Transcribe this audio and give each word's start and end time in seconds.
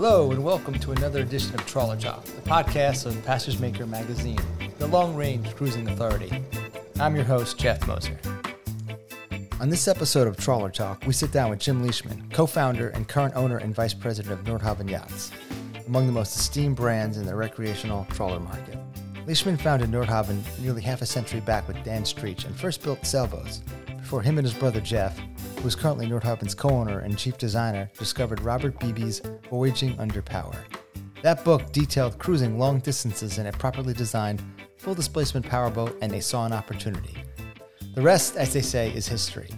Hello, 0.00 0.30
and 0.30 0.44
welcome 0.44 0.78
to 0.78 0.92
another 0.92 1.22
edition 1.22 1.52
of 1.56 1.66
Trawler 1.66 1.96
Talk, 1.96 2.24
the 2.24 2.40
podcast 2.42 3.04
of 3.04 3.24
Passage 3.24 3.58
Maker 3.58 3.84
Magazine, 3.84 4.38
the 4.78 4.86
long 4.86 5.16
range 5.16 5.52
cruising 5.56 5.88
authority. 5.88 6.30
I'm 7.00 7.16
your 7.16 7.24
host, 7.24 7.58
Jeff 7.58 7.84
Moser. 7.84 8.16
On 9.58 9.68
this 9.68 9.88
episode 9.88 10.28
of 10.28 10.36
Trawler 10.36 10.70
Talk, 10.70 11.04
we 11.04 11.12
sit 11.12 11.32
down 11.32 11.50
with 11.50 11.58
Jim 11.58 11.82
Leishman, 11.84 12.30
co 12.32 12.46
founder 12.46 12.90
and 12.90 13.08
current 13.08 13.34
owner 13.34 13.58
and 13.58 13.74
vice 13.74 13.92
president 13.92 14.38
of 14.38 14.46
Nordhavn 14.46 14.88
Yachts, 14.88 15.32
among 15.88 16.06
the 16.06 16.12
most 16.12 16.36
esteemed 16.36 16.76
brands 16.76 17.16
in 17.16 17.26
the 17.26 17.34
recreational 17.34 18.06
trawler 18.10 18.38
market. 18.38 18.78
Leishman 19.26 19.56
founded 19.56 19.90
Nordhavn 19.90 20.44
nearly 20.60 20.80
half 20.80 21.02
a 21.02 21.06
century 21.06 21.40
back 21.40 21.66
with 21.66 21.82
Dan 21.82 22.04
Streech 22.04 22.44
and 22.44 22.54
first 22.54 22.84
built 22.84 23.04
sailboats 23.04 23.62
before 24.08 24.22
him 24.22 24.38
and 24.38 24.46
his 24.46 24.54
brother 24.54 24.80
Jeff 24.80 25.20
who 25.58 25.68
is 25.68 25.74
currently 25.74 26.06
Nordhavn's 26.06 26.54
co 26.54 26.70
owner 26.70 27.00
and 27.00 27.18
chief 27.18 27.36
designer, 27.36 27.90
discovered 27.98 28.40
Robert 28.40 28.78
Beebe's 28.78 29.20
Voyaging 29.50 29.98
Under 29.98 30.22
Power. 30.22 30.54
That 31.22 31.44
book 31.44 31.72
detailed 31.72 32.18
cruising 32.18 32.58
long 32.58 32.78
distances 32.78 33.38
in 33.38 33.46
a 33.46 33.52
properly 33.52 33.92
designed, 33.92 34.42
full 34.78 34.94
displacement 34.94 35.46
powerboat, 35.46 35.98
and 36.00 36.10
they 36.10 36.20
saw 36.20 36.46
an 36.46 36.52
opportunity. 36.52 37.16
The 37.94 38.00
rest, 38.02 38.36
as 38.36 38.52
they 38.52 38.60
say, 38.60 38.92
is 38.92 39.08
history, 39.08 39.50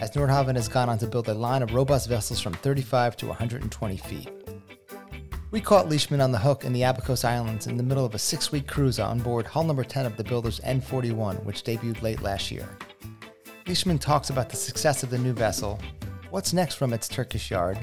as 0.00 0.10
Nordhavn 0.10 0.56
has 0.56 0.68
gone 0.68 0.88
on 0.88 0.98
to 0.98 1.06
build 1.06 1.28
a 1.28 1.34
line 1.34 1.62
of 1.62 1.72
robust 1.72 2.08
vessels 2.08 2.40
from 2.40 2.54
35 2.54 3.16
to 3.18 3.26
120 3.28 3.96
feet. 3.96 4.28
We 5.50 5.60
caught 5.60 5.88
Leishman 5.88 6.20
on 6.20 6.32
the 6.32 6.38
hook 6.38 6.64
in 6.64 6.74
the 6.74 6.82
Abacos 6.82 7.24
Islands 7.24 7.68
in 7.68 7.78
the 7.78 7.82
middle 7.82 8.04
of 8.04 8.14
a 8.14 8.18
six 8.18 8.52
week 8.52 8.66
cruise 8.66 8.98
on 8.98 9.20
board 9.20 9.46
hull 9.46 9.64
number 9.64 9.84
10 9.84 10.04
of 10.04 10.16
the 10.16 10.24
builder's 10.24 10.60
N41, 10.60 11.42
which 11.44 11.62
debuted 11.62 12.02
late 12.02 12.20
last 12.20 12.50
year. 12.50 12.68
Leishman 13.68 13.98
talks 13.98 14.30
about 14.30 14.48
the 14.48 14.56
success 14.56 15.02
of 15.02 15.10
the 15.10 15.18
new 15.18 15.34
vessel, 15.34 15.78
what's 16.30 16.54
next 16.54 16.76
from 16.76 16.94
its 16.94 17.06
Turkish 17.06 17.50
yard, 17.50 17.78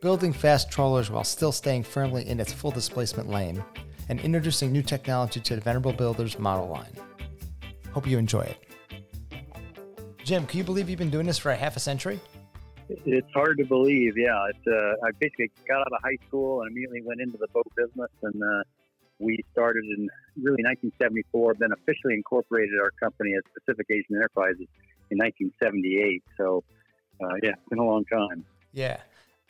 building 0.00 0.32
fast 0.32 0.70
trawlers 0.70 1.10
while 1.10 1.24
still 1.24 1.52
staying 1.52 1.82
firmly 1.82 2.26
in 2.26 2.40
its 2.40 2.54
full 2.54 2.70
displacement 2.70 3.28
lane, 3.28 3.62
and 4.08 4.18
introducing 4.20 4.72
new 4.72 4.80
technology 4.80 5.38
to 5.38 5.56
the 5.56 5.60
Venerable 5.60 5.92
Builders 5.92 6.38
model 6.38 6.68
line. 6.68 6.90
Hope 7.92 8.06
you 8.06 8.16
enjoy 8.16 8.40
it. 8.40 8.64
Jim, 10.24 10.46
can 10.46 10.56
you 10.56 10.64
believe 10.64 10.88
you've 10.88 10.98
been 10.98 11.10
doing 11.10 11.26
this 11.26 11.36
for 11.36 11.50
a 11.50 11.56
half 11.56 11.76
a 11.76 11.80
century? 11.80 12.18
It's 12.88 13.30
hard 13.34 13.58
to 13.58 13.66
believe. 13.66 14.16
Yeah, 14.16 14.46
it's, 14.48 14.66
uh, 14.66 15.06
I 15.06 15.10
basically 15.20 15.50
got 15.68 15.80
out 15.80 15.92
of 15.92 16.00
high 16.02 16.16
school 16.28 16.62
and 16.62 16.70
immediately 16.70 17.02
went 17.02 17.20
into 17.20 17.36
the 17.36 17.48
boat 17.52 17.70
business, 17.76 18.10
and 18.22 18.42
uh, 18.42 18.62
we 19.18 19.44
started 19.52 19.84
in 19.84 20.08
really 20.42 20.64
1974. 20.64 21.56
Then 21.58 21.72
officially 21.72 22.14
incorporated 22.14 22.80
our 22.82 22.90
company 22.92 23.34
as 23.36 23.42
Pacific 23.52 23.86
Asian 23.90 24.16
Enterprises 24.16 24.66
in 25.10 25.18
1978. 25.18 26.22
So, 26.36 26.64
uh, 27.22 27.34
yeah, 27.42 27.50
it's 27.50 27.68
been 27.68 27.78
a 27.78 27.84
long 27.84 28.04
time. 28.04 28.44
Yeah. 28.72 28.98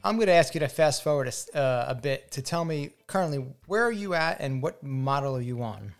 I'm 0.02 0.16
going 0.16 0.28
to 0.28 0.32
ask 0.32 0.54
you 0.54 0.60
to 0.60 0.68
fast 0.68 1.02
forward 1.02 1.28
a, 1.28 1.58
uh, 1.58 1.86
a, 1.88 1.94
bit 1.94 2.30
to 2.32 2.42
tell 2.42 2.64
me 2.64 2.90
currently 3.06 3.46
where 3.66 3.84
are 3.84 3.92
you 3.92 4.14
at 4.14 4.40
and 4.40 4.62
what 4.62 4.82
model 4.82 5.36
are 5.36 5.42
you 5.42 5.62
on? 5.62 5.92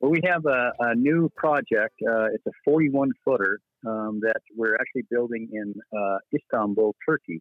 Well, 0.00 0.10
we 0.10 0.20
have 0.24 0.44
a, 0.46 0.72
a 0.80 0.94
new 0.96 1.30
project. 1.36 1.94
Uh, 2.02 2.26
it's 2.34 2.44
a 2.46 2.50
41 2.64 3.12
footer 3.24 3.60
um, 3.86 4.20
that 4.22 4.40
we're 4.56 4.74
actually 4.74 5.04
building 5.10 5.48
in 5.52 5.74
uh, 5.96 6.18
Istanbul, 6.34 6.96
Turkey. 7.08 7.40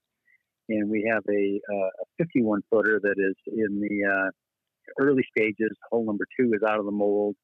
And 0.69 0.89
we 0.89 1.09
have 1.11 1.23
a, 1.29 1.59
uh, 1.71 1.87
a 1.87 2.23
51 2.23 2.61
footer 2.69 2.99
that 3.01 3.15
is 3.17 3.35
in 3.47 3.81
the 3.81 4.05
uh, 4.05 4.29
early 4.99 5.23
stages. 5.35 5.71
Hull 5.91 6.05
number 6.05 6.25
two 6.39 6.53
is 6.53 6.61
out 6.67 6.79
of 6.79 6.85
the 6.85 6.91
mold. 6.91 7.35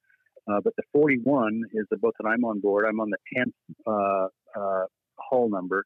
Uh, 0.47 0.59
but 0.63 0.73
the 0.75 0.83
41 0.93 1.63
is 1.73 1.85
the 1.91 1.97
boat 1.97 2.13
that 2.19 2.27
I'm 2.27 2.43
on 2.43 2.59
board. 2.59 2.85
I'm 2.87 2.99
on 2.99 3.09
the 3.09 3.17
10th 3.37 3.53
uh, 3.87 4.59
uh, 4.59 4.85
hull 5.19 5.49
number, 5.49 5.85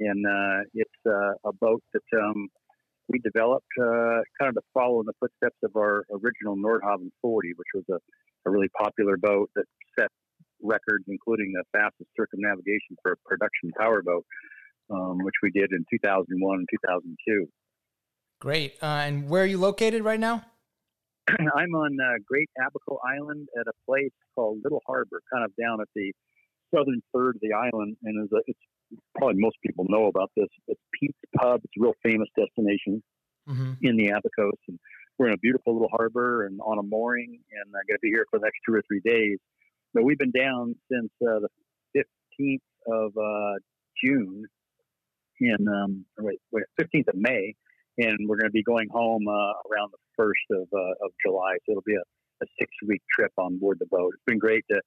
and 0.00 0.26
uh, 0.26 0.64
it's 0.74 0.90
uh, 1.06 1.48
a 1.48 1.52
boat 1.52 1.82
that 1.94 2.18
um, 2.20 2.48
we 3.08 3.18
developed 3.20 3.66
uh, 3.80 4.20
kind 4.38 4.48
of 4.48 4.54
to 4.54 4.60
follow 4.74 5.00
in 5.00 5.06
the 5.06 5.14
footsteps 5.18 5.56
of 5.62 5.76
our 5.76 6.04
original 6.12 6.56
Nordhavn 6.56 7.10
40, 7.22 7.52
which 7.56 7.68
was 7.74 7.84
a, 7.90 8.48
a 8.48 8.50
really 8.50 8.68
popular 8.78 9.16
boat 9.16 9.50
that 9.56 9.64
set 9.98 10.08
records, 10.62 11.04
including 11.08 11.52
the 11.52 11.64
fastest 11.72 12.10
circumnavigation 12.16 12.96
for 13.02 13.12
a 13.12 13.16
production 13.24 13.70
powerboat, 13.78 14.24
um, 14.90 15.18
which 15.18 15.34
we 15.42 15.50
did 15.50 15.72
in 15.72 15.84
2001 15.90 16.58
and 16.58 16.68
2002. 16.70 17.46
Great. 18.40 18.74
and 18.82 19.28
where 19.30 19.42
are 19.42 19.46
you 19.46 19.58
located 19.58 20.04
right 20.04 20.20
now? 20.20 20.44
I'm 21.56 21.74
on 21.74 21.96
uh, 22.00 22.18
Great 22.26 22.48
Abaco 22.56 22.98
Island 23.04 23.48
at 23.58 23.66
a 23.66 23.72
place 23.84 24.12
called 24.34 24.60
Little 24.62 24.82
Harbor, 24.86 25.20
kind 25.32 25.44
of 25.44 25.52
down 25.60 25.80
at 25.80 25.88
the 25.94 26.12
southern 26.74 27.02
third 27.14 27.36
of 27.36 27.40
the 27.40 27.52
island, 27.52 27.96
and 28.02 28.24
it's, 28.24 28.32
a, 28.32 28.40
it's 28.46 29.00
probably 29.16 29.40
most 29.40 29.56
people 29.64 29.86
know 29.88 30.06
about 30.06 30.30
this. 30.36 30.48
It's 30.68 30.80
Pete's 30.98 31.18
Pub. 31.36 31.60
It's 31.64 31.72
a 31.78 31.82
real 31.82 31.94
famous 32.02 32.28
destination 32.38 33.02
mm-hmm. 33.48 33.72
in 33.82 33.96
the 33.96 34.08
Abacos, 34.08 34.58
and 34.68 34.78
we're 35.18 35.28
in 35.28 35.34
a 35.34 35.38
beautiful 35.38 35.72
little 35.72 35.88
harbor 35.90 36.46
and 36.46 36.60
on 36.60 36.78
a 36.78 36.82
mooring, 36.82 37.40
and 37.50 37.66
I'm 37.66 37.86
going 37.88 37.96
to 37.96 38.02
be 38.02 38.10
here 38.10 38.26
for 38.30 38.38
the 38.38 38.44
next 38.44 38.58
two 38.66 38.74
or 38.74 38.82
three 38.86 39.00
days. 39.04 39.38
But 39.94 40.04
we've 40.04 40.18
been 40.18 40.32
down 40.32 40.76
since 40.92 41.10
uh, 41.22 41.40
the 41.40 42.04
15th 42.38 42.58
of 42.86 43.16
uh, 43.16 43.58
June, 44.04 44.44
in 45.40 45.68
um, 45.68 46.04
wait, 46.18 46.38
wait, 46.52 46.64
15th 46.80 47.08
of 47.08 47.14
May, 47.14 47.54
and 47.98 48.28
we're 48.28 48.36
going 48.36 48.48
to 48.48 48.52
be 48.52 48.62
going 48.62 48.88
home 48.88 49.26
uh, 49.28 49.52
around 49.70 49.92
the 49.92 49.98
first 50.16 50.40
of 50.50 50.66
uh, 50.72 51.04
of 51.04 51.12
July. 51.24 51.56
So 51.64 51.72
it'll 51.72 51.82
be 51.86 51.94
a, 51.94 52.44
a 52.44 52.46
six 52.58 52.70
week 52.86 53.02
trip 53.10 53.32
on 53.38 53.58
board 53.58 53.78
the 53.80 53.86
boat. 53.86 54.12
It's 54.14 54.24
been 54.26 54.38
great 54.38 54.64
to 54.70 54.80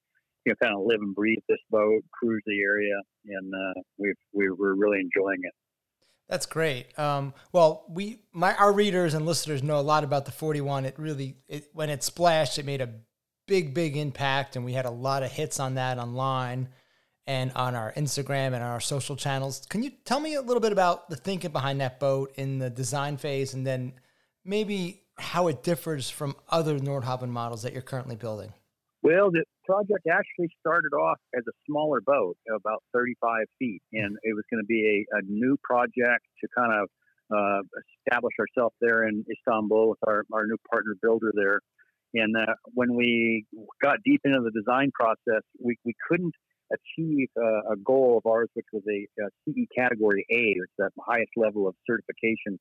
you 0.44 0.52
know 0.52 0.56
kind 0.62 0.74
of 0.74 0.84
live 0.84 1.00
and 1.00 1.14
breathe 1.14 1.42
this 1.48 1.58
boat, 1.70 2.02
cruise 2.12 2.42
the 2.46 2.60
area, 2.60 2.94
and 3.26 3.52
uh, 3.54 3.80
we've 3.98 4.14
we, 4.32 4.50
we're 4.50 4.74
really 4.74 5.00
enjoying 5.00 5.40
it. 5.42 5.52
That's 6.28 6.46
great. 6.46 6.96
Um, 6.98 7.34
well, 7.52 7.84
we 7.88 8.20
my 8.32 8.54
our 8.54 8.72
readers 8.72 9.14
and 9.14 9.26
listeners 9.26 9.62
know 9.62 9.78
a 9.78 9.82
lot 9.82 10.04
about 10.04 10.26
the 10.26 10.32
41. 10.32 10.84
It 10.84 10.94
really 10.98 11.36
it, 11.48 11.68
when 11.72 11.90
it 11.90 12.02
splashed, 12.02 12.58
it 12.58 12.64
made 12.64 12.80
a 12.80 12.90
big 13.46 13.74
big 13.74 13.96
impact, 13.96 14.56
and 14.56 14.64
we 14.64 14.72
had 14.72 14.86
a 14.86 14.90
lot 14.90 15.22
of 15.22 15.32
hits 15.32 15.58
on 15.58 15.74
that 15.74 15.98
online 15.98 16.68
and 17.30 17.52
on 17.54 17.76
our 17.76 17.92
Instagram 17.92 18.54
and 18.54 18.56
our 18.56 18.80
social 18.80 19.14
channels. 19.14 19.64
Can 19.68 19.84
you 19.84 19.92
tell 20.04 20.18
me 20.18 20.34
a 20.34 20.42
little 20.42 20.60
bit 20.60 20.72
about 20.72 21.08
the 21.08 21.14
thinking 21.14 21.52
behind 21.52 21.80
that 21.80 22.00
boat 22.00 22.32
in 22.34 22.58
the 22.58 22.68
design 22.68 23.16
phase, 23.18 23.54
and 23.54 23.64
then 23.64 23.92
maybe 24.44 25.04
how 25.16 25.46
it 25.46 25.62
differs 25.62 26.10
from 26.10 26.34
other 26.48 26.80
Nordhavn 26.80 27.28
models 27.28 27.62
that 27.62 27.72
you're 27.72 27.82
currently 27.82 28.16
building? 28.16 28.52
Well, 29.04 29.30
the 29.30 29.44
project 29.64 30.08
actually 30.10 30.48
started 30.58 30.92
off 30.92 31.18
as 31.32 31.44
a 31.48 31.52
smaller 31.68 32.00
boat, 32.00 32.36
about 32.52 32.82
35 32.92 33.44
feet, 33.60 33.80
and 33.92 34.18
it 34.24 34.34
was 34.34 34.42
going 34.50 34.60
to 34.60 34.66
be 34.66 35.06
a, 35.12 35.18
a 35.18 35.22
new 35.22 35.56
project 35.62 36.24
to 36.40 36.48
kind 36.58 36.72
of 36.82 36.88
uh, 37.32 37.62
establish 38.08 38.34
ourselves 38.40 38.74
there 38.80 39.06
in 39.06 39.24
Istanbul 39.30 39.90
with 39.90 40.00
our, 40.04 40.24
our 40.32 40.46
new 40.46 40.58
partner 40.68 40.96
builder 41.00 41.30
there. 41.32 41.60
And 42.12 42.36
uh, 42.36 42.54
when 42.74 42.96
we 42.96 43.46
got 43.80 43.98
deep 44.04 44.22
into 44.24 44.40
the 44.40 44.50
design 44.50 44.90
process, 44.92 45.44
we, 45.62 45.76
we 45.84 45.94
couldn't 46.08 46.34
achieve 46.72 47.28
uh, 47.36 47.72
a 47.72 47.76
goal 47.84 48.18
of 48.18 48.30
ours, 48.30 48.48
which 48.54 48.66
was 48.72 48.82
a, 48.88 49.06
a 49.22 49.28
CE 49.44 49.66
category 49.76 50.26
A, 50.30 50.58
is 50.58 50.68
the 50.78 50.90
highest 51.00 51.32
level 51.36 51.68
of 51.68 51.74
certification 51.86 52.58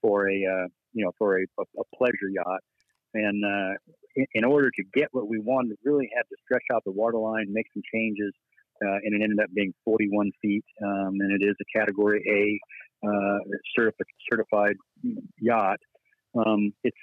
for 0.00 0.28
a 0.28 0.34
uh, 0.34 0.66
you 0.92 1.04
know 1.04 1.12
for 1.18 1.38
a, 1.38 1.44
a, 1.60 1.96
pleasure 1.96 2.28
yacht. 2.30 2.60
And 3.14 3.44
uh, 3.44 3.74
in, 4.16 4.26
in, 4.34 4.44
order 4.44 4.70
to 4.70 4.82
get 4.94 5.08
what 5.12 5.28
we 5.28 5.38
wanted, 5.38 5.76
really 5.84 6.08
had 6.14 6.22
to 6.22 6.36
stretch 6.44 6.64
out 6.72 6.82
the 6.84 6.92
waterline, 6.92 7.46
make 7.50 7.66
some 7.74 7.82
changes, 7.92 8.32
uh, 8.84 8.98
and 9.04 9.14
it 9.14 9.22
ended 9.22 9.38
up 9.38 9.50
being 9.54 9.74
41 9.84 10.30
feet. 10.40 10.64
Um, 10.82 11.18
and 11.20 11.40
it 11.40 11.44
is 11.44 11.54
a 11.60 11.78
Category 11.78 12.22
A 12.26 13.06
uh, 13.06 13.38
certified, 13.76 14.06
certified 14.30 14.76
yacht. 15.38 15.78
Um, 16.34 16.72
it's 16.82 16.96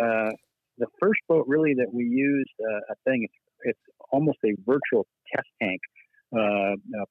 uh, 0.00 0.30
the 0.78 0.86
first 1.00 1.20
boat 1.28 1.46
really 1.48 1.74
that 1.74 1.92
we 1.92 2.04
used. 2.04 2.50
a 2.60 2.94
thing. 3.04 3.24
It's, 3.24 3.34
it's 3.64 3.96
almost 4.12 4.38
a 4.44 4.54
virtual 4.64 5.06
test 5.34 5.48
tank 5.60 5.80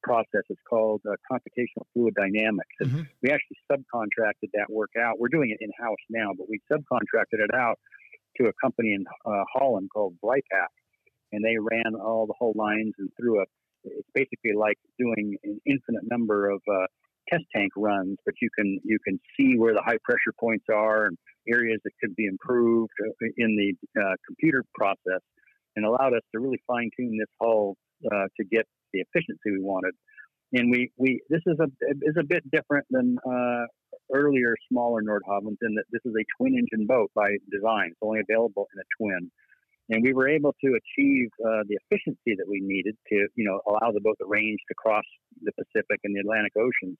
process. 0.03 0.44
It's 0.50 0.62
called 0.70 1.02
uh, 1.09 1.16
computational 1.32 1.85
fluid 1.94 2.14
dynamics. 2.16 2.76
And 2.79 2.91
mm-hmm. 2.91 3.02
we 3.22 3.29
actually 3.32 3.58
subcontracted 3.72 4.50
that 4.53 4.67
work 4.70 4.91
out. 5.00 5.20
We're 5.20 5.29
doing 5.29 5.52
it 5.52 5.58
in 5.62 5.70
house 5.79 6.03
now, 6.09 6.32
but 6.38 6.47
we 6.50 6.59
subcontracted 6.72 7.40
it 7.40 7.53
out 7.53 7.79
to 8.38 8.47
a 8.47 8.53
company 8.62 8.94
in 8.94 9.06
uh, 9.26 9.44
Holland 9.53 9.90
called 9.94 10.16
Vripack, 10.23 10.72
and 11.32 11.44
they 11.44 11.58
ran 11.58 11.96
all 11.96 12.28
the 12.28 12.34
whole 12.38 12.53
lines 12.56 12.94
and 12.97 13.09
through 13.20 13.41
a. 13.41 13.46
It's 13.88 14.09
basically 14.16 14.53
like 14.58 14.78
doing 14.97 15.38
an 15.44 15.62
infinite 15.67 16.09
number 16.09 16.50
of 16.50 16.59
uh, 16.67 16.88
test 17.29 17.44
tank 17.56 17.72
runs, 17.78 18.17
but 18.26 18.34
you 18.41 18.50
can 18.58 18.79
you 18.84 18.97
can 19.06 19.20
see 19.38 19.58
where 19.58 19.73
the 19.73 19.82
high 19.85 20.00
pressure 20.03 20.34
points 20.40 20.66
are 20.73 21.06
and 21.06 21.17
areas 21.47 21.79
that 21.84 21.91
could 22.02 22.16
be 22.16 22.26
improved 22.26 22.91
uh, 23.00 23.28
in 23.38 23.56
the 23.56 24.02
uh, 24.02 24.16
computer 24.26 24.64
process, 24.73 25.22
and 25.76 25.85
allowed 25.85 26.14
us 26.14 26.23
to 26.34 26.40
really 26.40 26.62
fine 26.66 26.90
tune 26.97 27.17
this 27.20 27.29
hull 27.40 27.78
uh, 28.12 28.26
to 28.38 28.46
get 28.46 28.66
the 28.96 29.03
efficiency 29.03 29.52
we 29.52 29.62
wanted. 29.62 29.94
And 30.53 30.72
we, 30.72 30.92
we 30.97 31.22
this 31.30 31.42
is 31.46 31.58
a 31.59 31.68
is 32.02 32.16
a 32.18 32.24
bit 32.24 32.44
different 32.52 32.86
than 32.90 33.18
uh, 33.28 33.66
earlier 34.14 34.56
smaller 34.72 35.02
Nordhavns 35.02 35.58
in 35.62 35.76
that 35.76 35.86
this 35.92 36.02
is 36.06 36.14
a 36.16 36.26
twin 36.38 36.53
engine 36.56 36.88
boat 36.88 37.12
by 37.16 37.36
design. 37.52 37.90
It's 37.92 38.00
only 38.02 38.22
available 38.22 38.68
in 38.74 38.80
a 38.80 38.88
twin, 38.97 39.32
and 39.90 40.03
we 40.03 40.14
were 40.14 40.30
able 40.30 40.53
to 40.64 40.78
achieve 40.80 41.28
uh, 41.44 41.64
the 41.68 41.78
efficiency 41.82 42.38
that 42.38 42.47
we 42.47 42.62
needed 42.62 42.96
to 43.09 43.28
you 43.36 43.44
know 43.44 43.59
allow 43.68 43.92
the 43.92 44.02
boat 44.02 44.16
to 44.22 44.28
range 44.28 44.59
to 44.70 44.76
cross 44.76 45.03
the 45.41 45.52
Pacific 45.53 46.00
and 46.03 46.16
the 46.16 46.22
Atlantic 46.22 46.53
Oceans 46.56 46.98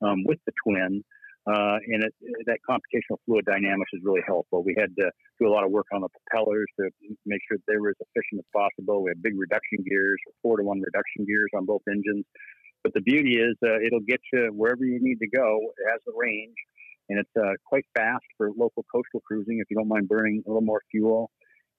um, 0.00 0.24
with 0.24 0.38
the 0.46 0.52
twin. 0.64 1.04
Uh, 1.46 1.76
and 1.86 2.04
it, 2.04 2.14
that 2.46 2.58
computational 2.68 3.18
fluid 3.26 3.44
dynamics 3.44 3.90
is 3.92 4.00
really 4.02 4.22
helpful. 4.26 4.64
We 4.64 4.74
had 4.78 4.96
to 4.96 5.10
do 5.38 5.46
a 5.46 5.52
lot 5.52 5.64
of 5.64 5.70
work 5.70 5.86
on 5.92 6.00
the 6.00 6.08
propellers 6.08 6.66
to 6.80 6.88
make 7.26 7.40
sure 7.48 7.58
they 7.68 7.76
were 7.76 7.90
as 7.90 8.00
efficient 8.00 8.40
as 8.40 8.48
possible. 8.54 9.04
We 9.04 9.10
had 9.10 9.22
big 9.22 9.38
reduction 9.38 9.84
gears, 9.88 10.18
four 10.42 10.56
to 10.56 10.62
one 10.62 10.80
reduction 10.80 11.26
gears 11.26 11.50
on 11.54 11.66
both 11.66 11.82
engines. 11.88 12.24
But 12.82 12.94
the 12.94 13.00
beauty 13.00 13.36
is 13.36 13.56
uh, 13.62 13.80
it'll 13.80 14.04
get 14.06 14.20
you 14.32 14.52
wherever 14.54 14.84
you 14.84 14.98
need 15.00 15.18
to 15.20 15.28
go. 15.28 15.60
It 15.78 15.90
has 15.90 16.00
the 16.06 16.12
range, 16.16 16.56
and 17.08 17.18
it's 17.18 17.36
uh, 17.36 17.52
quite 17.66 17.84
fast 17.96 18.24
for 18.36 18.50
local 18.56 18.84
coastal 18.92 19.20
cruising 19.26 19.58
if 19.58 19.66
you 19.70 19.76
don't 19.76 19.88
mind 19.88 20.08
burning 20.08 20.42
a 20.46 20.48
little 20.48 20.62
more 20.62 20.82
fuel. 20.90 21.30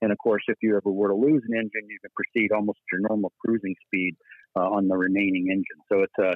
And 0.01 0.11
of 0.11 0.17
course, 0.17 0.43
if 0.47 0.57
you 0.61 0.75
ever 0.77 0.91
were 0.91 1.07
to 1.07 1.15
lose 1.15 1.41
an 1.47 1.55
engine, 1.55 1.87
you 1.89 1.97
can 2.01 2.11
proceed 2.15 2.51
almost 2.51 2.77
to 2.77 2.97
your 2.97 3.07
normal 3.07 3.31
cruising 3.43 3.75
speed 3.87 4.15
uh, 4.55 4.67
on 4.69 4.87
the 4.87 4.97
remaining 4.97 5.47
engine. 5.49 5.79
So 5.91 6.03
it's 6.03 6.13
a 6.19 6.33
uh, 6.33 6.35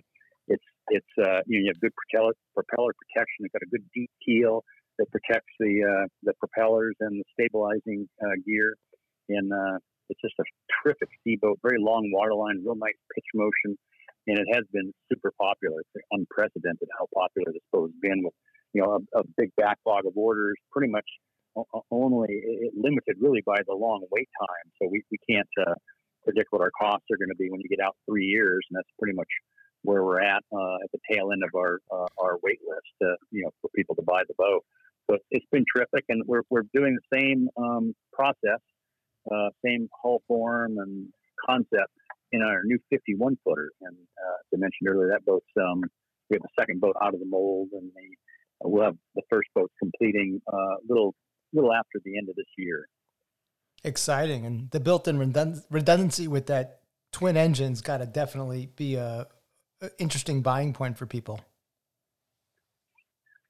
it's 0.89 1.13
uh, 1.17 1.41
you, 1.47 1.59
know, 1.59 1.63
you 1.65 1.71
have 1.73 1.81
good 1.81 1.93
propeller 1.95 2.33
propeller 2.53 2.93
protection. 2.93 3.45
It's 3.45 3.53
got 3.53 3.63
a 3.63 3.71
good 3.71 3.85
deep 3.93 4.11
keel 4.25 4.63
that 4.97 5.07
protects 5.11 5.53
the 5.59 5.73
uh, 5.83 6.05
the 6.23 6.33
propellers 6.39 6.95
and 6.99 7.21
the 7.21 7.27
stabilizing 7.33 8.07
uh, 8.21 8.35
gear. 8.45 8.75
And 9.29 9.53
uh, 9.53 9.77
it's 10.09 10.21
just 10.21 10.35
a 10.39 10.45
terrific 10.81 11.09
speedboat, 11.21 11.59
very 11.61 11.79
long 11.79 12.09
waterline, 12.13 12.61
real 12.65 12.75
nice 12.75 12.97
pitch 13.13 13.29
motion, 13.33 13.77
and 14.27 14.37
it 14.39 14.47
has 14.53 14.65
been 14.73 14.91
super 15.11 15.31
popular. 15.39 15.81
It's 15.81 16.05
unprecedented 16.11 16.89
how 16.97 17.05
popular 17.13 17.53
this 17.53 17.65
boat 17.71 17.91
has 17.93 17.99
been 18.01 18.23
with 18.23 18.33
you 18.73 18.81
know 18.81 18.99
a, 18.99 19.19
a 19.19 19.23
big 19.37 19.49
backlog 19.55 20.05
of 20.05 20.13
orders, 20.17 20.57
pretty 20.71 20.91
much 20.91 21.05
only 21.91 22.29
it, 22.29 22.73
limited 22.75 23.17
really 23.19 23.41
by 23.45 23.57
the 23.67 23.73
long 23.73 24.05
wait 24.11 24.29
time. 24.39 24.67
So 24.81 24.89
we, 24.89 25.03
we 25.11 25.17
can't 25.29 25.49
uh, 25.59 25.73
predict 26.23 26.51
what 26.51 26.61
our 26.61 26.71
costs 26.79 27.05
are 27.11 27.17
going 27.17 27.29
to 27.29 27.39
be 27.39 27.49
when 27.49 27.61
you 27.61 27.69
get 27.69 27.83
out 27.83 27.95
three 28.09 28.25
years, 28.25 28.61
and 28.69 28.77
that's 28.77 28.89
pretty 28.99 29.15
much 29.15 29.29
where 29.83 30.03
we're 30.03 30.21
at 30.21 30.43
uh, 30.51 30.75
at 30.83 30.91
the 30.91 30.99
tail 31.11 31.31
end 31.31 31.43
of 31.43 31.55
our 31.55 31.79
uh, 31.91 32.07
our 32.17 32.37
wait 32.43 32.59
list, 32.67 32.87
to, 33.01 33.15
you 33.31 33.43
know, 33.43 33.51
for 33.61 33.69
people 33.75 33.95
to 33.95 34.01
buy 34.01 34.23
the 34.27 34.33
boat. 34.37 34.63
So 35.09 35.17
it's 35.31 35.45
been 35.51 35.65
terrific, 35.75 36.05
and 36.09 36.23
we're 36.25 36.43
we're 36.49 36.65
doing 36.73 36.95
the 36.95 37.17
same 37.17 37.49
um, 37.57 37.95
process, 38.13 38.61
uh, 39.31 39.49
same 39.65 39.89
hull 40.01 40.21
form 40.27 40.77
and 40.77 41.07
concept 41.45 41.91
in 42.31 42.41
our 42.41 42.61
new 42.63 42.77
51 42.89 43.37
footer. 43.43 43.71
And 43.81 43.95
uh, 43.95 44.35
as 44.39 44.45
I 44.53 44.57
mentioned 44.57 44.87
earlier, 44.87 45.09
that 45.09 45.25
boat's 45.25 45.47
um, 45.57 45.83
we 46.29 46.35
have 46.35 46.41
the 46.41 46.49
second 46.59 46.81
boat 46.81 46.95
out 47.01 47.13
of 47.13 47.19
the 47.19 47.25
mold, 47.25 47.69
and 47.73 47.91
the, 47.95 48.67
we'll 48.69 48.83
have 48.83 48.97
the 49.15 49.23
first 49.29 49.49
boat 49.55 49.71
completing 49.79 50.41
a 50.51 50.55
uh, 50.55 50.75
little 50.87 51.15
little 51.53 51.73
after 51.73 51.99
the 52.05 52.17
end 52.17 52.29
of 52.29 52.35
this 52.35 52.45
year. 52.57 52.87
Exciting, 53.83 54.45
and 54.45 54.69
the 54.71 54.79
built-in 54.79 55.17
redundancy 55.17 56.27
with 56.27 56.47
that 56.47 56.81
twin 57.11 57.37
engine's 57.37 57.81
got 57.81 57.97
to 57.97 58.05
definitely 58.05 58.69
be 58.75 58.95
a 58.95 59.25
interesting 59.97 60.41
buying 60.41 60.73
point 60.73 60.97
for 60.97 61.05
people. 61.05 61.39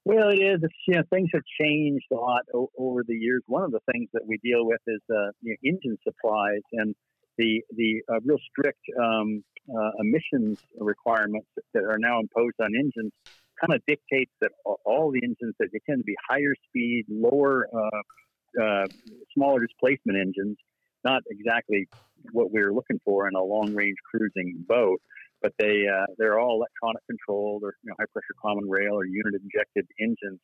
Well, 0.04 0.30
it 0.30 0.38
is. 0.38 0.60
It's, 0.62 0.74
you 0.88 0.96
know, 0.96 1.02
things 1.10 1.28
have 1.34 1.42
changed 1.60 2.06
a 2.10 2.16
lot 2.16 2.42
o- 2.54 2.70
over 2.78 3.02
the 3.06 3.14
years. 3.14 3.42
One 3.46 3.62
of 3.62 3.70
the 3.70 3.80
things 3.92 4.08
that 4.14 4.22
we 4.26 4.38
deal 4.38 4.66
with 4.66 4.80
is 4.86 5.00
uh, 5.10 5.30
you 5.42 5.56
know, 5.62 5.70
engine 5.70 5.98
supplies 6.02 6.62
and 6.72 6.94
the 7.36 7.62
the 7.76 8.02
uh, 8.08 8.20
real 8.24 8.38
strict 8.50 8.80
um, 8.98 9.44
uh, 9.68 9.90
emissions 10.00 10.58
requirements 10.78 11.46
that 11.74 11.84
are 11.84 11.98
now 11.98 12.18
imposed 12.20 12.56
on 12.60 12.74
engines. 12.74 13.12
Kind 13.60 13.74
of 13.74 13.82
dictates 13.86 14.32
that 14.40 14.52
all 14.64 15.12
the 15.12 15.20
engines 15.22 15.54
that 15.58 15.68
they 15.70 15.80
tend 15.86 16.00
to 16.00 16.04
be 16.04 16.16
higher 16.26 16.54
speed, 16.68 17.04
lower, 17.10 17.68
uh, 17.72 18.62
uh, 18.62 18.86
smaller 19.34 19.60
displacement 19.60 20.18
engines. 20.18 20.56
Not 21.04 21.22
exactly 21.28 21.88
what 22.32 22.50
we 22.50 22.62
are 22.62 22.72
looking 22.72 23.00
for 23.04 23.28
in 23.28 23.34
a 23.34 23.42
long 23.42 23.74
range 23.74 23.96
cruising 24.10 24.64
boat 24.66 25.00
but 25.42 25.52
they 25.58 25.84
uh, 25.86 26.06
they're 26.18 26.38
all 26.38 26.56
electronic 26.56 27.02
controlled 27.06 27.62
or 27.64 27.74
you 27.82 27.90
know, 27.90 27.94
high 27.98 28.06
pressure 28.12 28.34
common 28.40 28.68
rail 28.68 28.94
or 28.94 29.04
unit 29.04 29.34
injected 29.34 29.86
engines. 30.00 30.40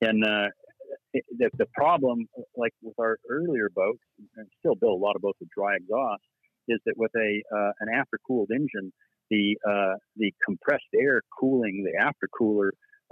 And 0.00 0.24
uh, 0.24 0.48
the, 1.12 1.50
the 1.56 1.66
problem, 1.74 2.26
like 2.56 2.72
with 2.82 2.98
our 2.98 3.16
earlier 3.30 3.70
boats, 3.74 4.02
and 4.36 4.46
still 4.58 4.74
build 4.74 5.00
a 5.00 5.02
lot 5.04 5.16
of 5.16 5.22
boats 5.22 5.38
with 5.40 5.48
dry 5.56 5.76
exhaust, 5.76 6.22
is 6.68 6.78
that 6.86 6.94
with 6.96 7.12
a 7.16 7.42
uh, 7.54 7.72
an 7.80 7.88
after-cooled 7.94 8.50
engine, 8.50 8.92
the 9.30 9.56
uh, 9.66 9.94
the 10.16 10.32
compressed 10.44 10.92
air 10.98 11.22
cooling 11.38 11.84
the 11.84 12.02
after 12.02 12.28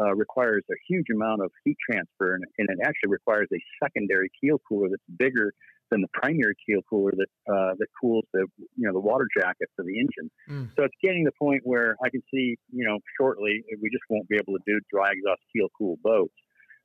uh, 0.00 0.14
requires 0.14 0.64
a 0.70 0.75
huge 0.88 1.06
amount 1.14 1.43
of 1.43 1.50
heat 1.64 1.76
transfer, 1.88 2.34
and, 2.34 2.44
and, 2.58 2.69
it 2.70 2.79
actually 2.82 3.11
requires 3.11 3.46
a 3.52 3.61
secondary 3.82 4.31
keel 4.40 4.58
cooler 4.67 4.88
that's 4.88 5.19
bigger 5.19 5.52
than 5.93 6.00
the 6.00 6.09
primary 6.15 6.55
keel 6.67 6.81
cooler 6.89 7.12
that 7.12 7.53
uh, 7.53 7.75
that 7.79 7.87
cools 8.00 8.25
the 8.33 8.47
you 8.59 8.89
know 8.89 8.93
the 8.93 9.00
water 9.00 9.29
jacket 9.37 9.69
for 9.77 9.85
the 9.85 9.94
engine. 10.00 10.31
Mm. 10.49 10.71
So 10.75 10.85
it's 10.85 10.97
getting 11.03 11.25
to 11.25 11.31
the 11.31 11.39
point 11.39 11.61
where 11.65 11.97
I 12.03 12.09
can 12.09 12.23
see 12.33 12.56
you 12.73 12.85
know 12.85 12.99
shortly 13.21 13.62
we 13.81 13.91
just 13.91 14.05
won't 14.09 14.27
be 14.29 14.37
able 14.37 14.55
to 14.55 14.65
do 14.67 14.81
dry 14.91 15.12
exhaust 15.12 15.43
keel 15.55 15.69
cool 15.79 15.97
boats. 16.03 16.35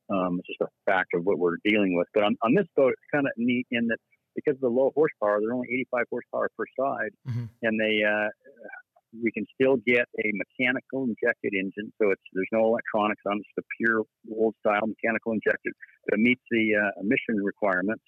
Um, 0.09 0.39
it's 0.39 0.47
just 0.47 0.61
a 0.61 0.71
fact 0.85 1.15
of 1.15 1.23
what 1.23 1.39
we're 1.39 1.57
dealing 1.65 1.95
with. 1.97 2.07
But 2.13 2.23
on, 2.23 2.37
on 2.41 2.53
this 2.53 2.67
boat, 2.77 2.93
it's 2.93 3.11
kind 3.11 3.25
of 3.25 3.33
neat 3.35 3.67
in 3.71 3.87
that 3.87 3.97
because 4.35 4.55
of 4.55 4.61
the 4.61 4.69
low 4.69 4.91
horsepower, 4.95 5.41
they're 5.41 5.53
only 5.53 5.67
85 5.91 6.05
horsepower 6.09 6.49
per 6.55 6.63
side, 6.79 7.11
mm-hmm. 7.27 7.45
and 7.63 7.79
they 7.79 8.03
uh, 8.03 8.29
we 9.23 9.31
can 9.31 9.45
still 9.55 9.77
get 9.77 10.05
a 10.19 10.29
mechanical 10.35 11.03
injected 11.03 11.53
engine. 11.53 11.91
So 12.01 12.11
it's 12.11 12.21
there's 12.33 12.51
no 12.51 12.67
electronics 12.67 13.21
on 13.25 13.37
it. 13.37 13.45
It's 13.55 13.65
a 13.65 13.67
pure 13.79 14.03
old 14.31 14.55
style 14.59 14.85
mechanical 14.87 15.33
injected, 15.33 15.73
that 16.07 16.17
meets 16.17 16.41
the 16.51 16.75
uh, 16.75 17.01
emission 17.01 17.43
requirements. 17.43 18.03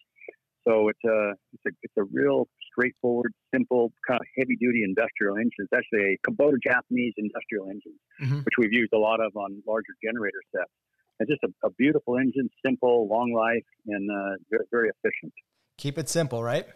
So 0.69 0.89
it's 0.89 1.03
a 1.03 1.31
it's 1.53 1.63
a 1.65 1.69
it's 1.81 1.93
a 1.97 2.03
real 2.03 2.47
straightforward, 2.71 3.33
simple, 3.53 3.91
kind 4.07 4.19
of 4.19 4.27
heavy 4.37 4.55
duty 4.55 4.83
industrial 4.83 5.35
engine. 5.37 5.51
It's 5.59 5.73
actually 5.73 6.13
a 6.13 6.29
Kubota 6.29 6.57
Japanese 6.61 7.13
industrial 7.17 7.69
engine, 7.69 7.97
mm-hmm. 8.21 8.39
which 8.39 8.53
we've 8.59 8.73
used 8.73 8.93
a 8.93 8.97
lot 8.97 9.19
of 9.19 9.35
on 9.35 9.63
larger 9.67 9.93
generator 10.03 10.41
sets. 10.55 10.69
It's 11.19 11.29
just 11.31 11.43
a, 11.43 11.67
a 11.67 11.71
beautiful 11.71 12.17
engine, 12.17 12.49
simple, 12.63 13.07
long 13.09 13.33
life, 13.33 13.65
and 13.87 14.09
uh, 14.11 14.37
very, 14.51 14.65
very 14.71 14.89
efficient. 14.89 15.33
Keep 15.77 15.97
it 15.97 16.07
simple, 16.07 16.43
right? 16.43 16.67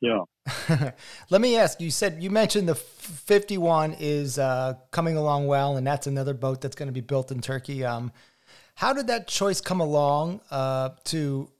Yeah. 0.00 0.22
Let 1.30 1.40
me 1.40 1.56
ask. 1.56 1.80
You 1.80 1.90
said 1.90 2.22
you 2.22 2.30
mentioned 2.30 2.68
the 2.68 2.74
51 2.74 3.96
is 4.00 4.38
uh, 4.38 4.74
coming 4.92 5.16
along 5.16 5.46
well, 5.46 5.76
and 5.76 5.86
that's 5.86 6.06
another 6.06 6.32
boat 6.32 6.62
that's 6.62 6.76
going 6.76 6.88
to 6.88 6.92
be 6.92 7.02
built 7.02 7.30
in 7.30 7.40
Turkey. 7.40 7.84
Um, 7.84 8.12
how 8.76 8.92
did 8.92 9.08
that 9.08 9.28
choice 9.28 9.60
come 9.60 9.80
along 9.80 10.40
uh, 10.50 10.90
to 11.06 11.50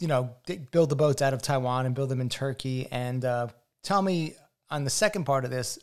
you 0.00 0.08
know, 0.08 0.30
build 0.70 0.88
the 0.88 0.96
boats 0.96 1.22
out 1.22 1.32
of 1.32 1.42
Taiwan 1.42 1.86
and 1.86 1.94
build 1.94 2.08
them 2.08 2.20
in 2.20 2.28
Turkey. 2.28 2.88
And 2.90 3.24
uh, 3.24 3.48
tell 3.82 4.02
me 4.02 4.34
on 4.70 4.84
the 4.84 4.90
second 4.90 5.24
part 5.24 5.44
of 5.44 5.50
this, 5.50 5.78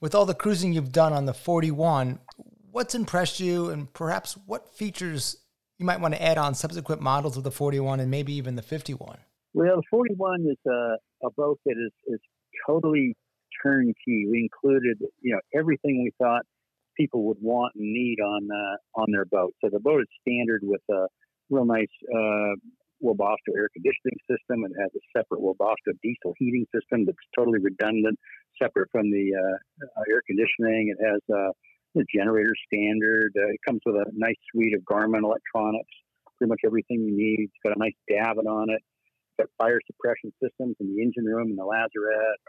with 0.00 0.14
all 0.14 0.26
the 0.26 0.34
cruising 0.34 0.72
you've 0.72 0.92
done 0.92 1.12
on 1.12 1.24
the 1.24 1.34
41, 1.34 2.18
what's 2.70 2.94
impressed 2.94 3.40
you 3.40 3.70
and 3.70 3.92
perhaps 3.92 4.36
what 4.46 4.68
features 4.74 5.38
you 5.78 5.86
might 5.86 6.00
want 6.00 6.14
to 6.14 6.22
add 6.22 6.38
on 6.38 6.54
subsequent 6.54 7.00
models 7.00 7.36
of 7.36 7.44
the 7.44 7.50
41 7.50 8.00
and 8.00 8.10
maybe 8.10 8.34
even 8.34 8.56
the 8.56 8.62
51? 8.62 9.18
Well, 9.54 9.76
the 9.76 9.82
41 9.90 10.46
is 10.50 10.56
a, 10.66 11.26
a 11.26 11.30
boat 11.36 11.58
that 11.64 11.76
is, 11.78 11.92
is 12.06 12.20
totally 12.66 13.16
turnkey. 13.62 14.26
We 14.30 14.50
included, 14.50 14.98
you 15.20 15.34
know, 15.34 15.40
everything 15.58 16.02
we 16.02 16.12
thought 16.18 16.42
people 16.96 17.24
would 17.24 17.38
want 17.40 17.74
and 17.74 17.92
need 17.92 18.18
on 18.20 18.48
uh, 18.50 19.00
on 19.00 19.06
their 19.12 19.24
boat. 19.24 19.54
So 19.62 19.70
the 19.70 19.80
boat 19.80 20.02
is 20.02 20.08
standard 20.20 20.60
with 20.62 20.82
a 20.90 21.06
real 21.50 21.64
nice 21.64 21.86
uh, 22.14 22.54
Webasto 23.02 23.52
air 23.56 23.68
conditioning 23.72 24.16
system. 24.30 24.64
It 24.64 24.72
has 24.80 24.90
a 24.94 25.02
separate 25.16 25.40
Webasto 25.40 25.92
diesel 26.02 26.34
heating 26.38 26.66
system 26.74 27.04
that's 27.04 27.18
totally 27.36 27.58
redundant, 27.58 28.18
separate 28.60 28.88
from 28.90 29.10
the 29.10 29.32
uh, 29.34 30.02
air 30.08 30.22
conditioning. 30.26 30.94
It 30.96 31.00
has 31.04 31.20
uh, 31.34 31.50
generator 32.14 32.54
standard. 32.66 33.32
Uh, 33.36 33.48
it 33.52 33.60
comes 33.66 33.80
with 33.84 33.96
a 33.96 34.06
nice 34.14 34.36
suite 34.50 34.74
of 34.74 34.82
Garmin 34.82 35.24
electronics, 35.24 35.92
pretty 36.38 36.48
much 36.48 36.60
everything 36.64 37.02
you 37.02 37.16
need. 37.16 37.50
It's 37.50 37.62
got 37.64 37.76
a 37.76 37.78
nice 37.78 37.96
davit 38.08 38.46
on 38.46 38.70
it. 38.70 38.80
It's 38.80 39.48
got 39.48 39.64
fire 39.64 39.80
suppression 39.86 40.32
systems 40.42 40.76
in 40.80 40.94
the 40.94 41.02
engine 41.02 41.24
room 41.24 41.48
and 41.48 41.58
the 41.58 41.64
lazarette. 41.64 42.40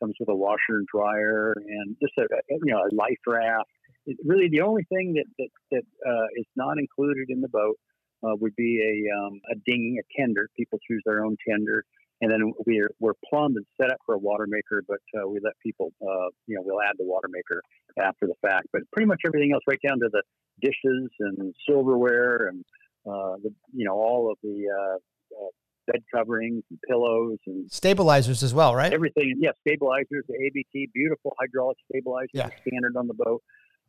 Comes 0.00 0.14
with 0.20 0.28
a 0.28 0.34
washer 0.34 0.78
and 0.78 0.86
dryer 0.86 1.52
and 1.56 1.96
just 2.00 2.14
a, 2.18 2.26
you 2.50 2.72
know 2.72 2.78
a 2.78 2.94
life 2.94 3.18
raft. 3.26 3.68
It, 4.06 4.16
really, 4.24 4.48
the 4.48 4.60
only 4.60 4.84
thing 4.84 5.14
that 5.14 5.26
that, 5.38 5.48
that 5.72 6.08
uh, 6.08 6.26
is 6.36 6.46
not 6.54 6.78
included 6.78 7.30
in 7.30 7.40
the 7.40 7.48
boat 7.48 7.76
uh, 8.22 8.34
would 8.36 8.56
be 8.56 8.80
a, 8.80 9.18
um, 9.18 9.40
a 9.50 9.54
dinghy, 9.66 9.98
a 9.98 10.20
tender. 10.20 10.48
People 10.56 10.78
choose 10.86 11.02
their 11.04 11.24
own 11.24 11.36
tender. 11.48 11.84
And 12.20 12.30
then 12.32 12.52
we're, 12.66 12.90
we're 12.98 13.14
plumbed 13.30 13.56
and 13.56 13.66
set 13.80 13.92
up 13.92 13.98
for 14.04 14.16
a 14.16 14.18
water 14.18 14.46
maker, 14.48 14.82
but 14.88 14.98
uh, 15.16 15.28
we 15.28 15.38
let 15.42 15.52
people, 15.62 15.92
uh, 16.02 16.28
you 16.46 16.56
know, 16.56 16.62
we'll 16.64 16.82
add 16.82 16.96
the 16.98 17.04
water 17.04 17.28
maker 17.30 17.62
after 17.96 18.26
the 18.26 18.34
fact. 18.42 18.66
But 18.72 18.82
pretty 18.92 19.06
much 19.06 19.20
everything 19.24 19.52
else, 19.52 19.62
right 19.68 19.78
down 19.86 20.00
to 20.00 20.08
the 20.10 20.22
dishes 20.60 21.10
and 21.20 21.54
silverware 21.68 22.48
and, 22.48 22.64
uh, 23.06 23.36
the, 23.42 23.54
you 23.72 23.84
know, 23.84 23.94
all 23.94 24.30
of 24.32 24.38
the 24.42 24.66
uh, 24.68 24.96
uh, 24.96 25.48
bed 25.86 26.02
coverings 26.12 26.64
and 26.70 26.78
pillows 26.88 27.38
and 27.46 27.70
stabilizers 27.70 28.42
as 28.42 28.52
well, 28.52 28.74
right? 28.74 28.92
Everything, 28.92 29.36
yeah, 29.38 29.50
stabilizers, 29.66 30.24
the 30.28 30.34
ABT, 30.34 30.90
beautiful 30.92 31.34
hydraulic 31.38 31.76
stabilizers, 31.90 32.30
yeah. 32.32 32.48
standard 32.66 32.96
on 32.96 33.06
the 33.06 33.14
boat. 33.14 33.42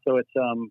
So 0.08 0.18
it's 0.18 0.30
um, 0.40 0.70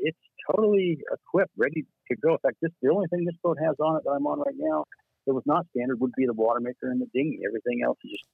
it's 0.00 0.18
totally 0.50 0.98
equipped, 1.12 1.52
ready 1.56 1.84
to 2.10 2.16
go. 2.16 2.32
In 2.32 2.38
fact, 2.38 2.56
this 2.62 2.70
the 2.82 2.90
only 2.90 3.06
thing 3.08 3.24
this 3.24 3.36
boat 3.42 3.58
has 3.62 3.76
on 3.80 3.96
it 3.96 4.04
that 4.04 4.10
I'm 4.10 4.26
on 4.26 4.38
right 4.40 4.54
now 4.56 4.84
that 5.26 5.34
was 5.34 5.44
not 5.46 5.66
standard 5.76 6.00
would 6.00 6.12
be 6.16 6.26
the 6.26 6.32
water 6.32 6.60
maker 6.60 6.90
and 6.90 7.00
the 7.00 7.06
dinghy. 7.14 7.40
Everything 7.46 7.82
else 7.84 7.98
is 8.04 8.12
just 8.12 8.24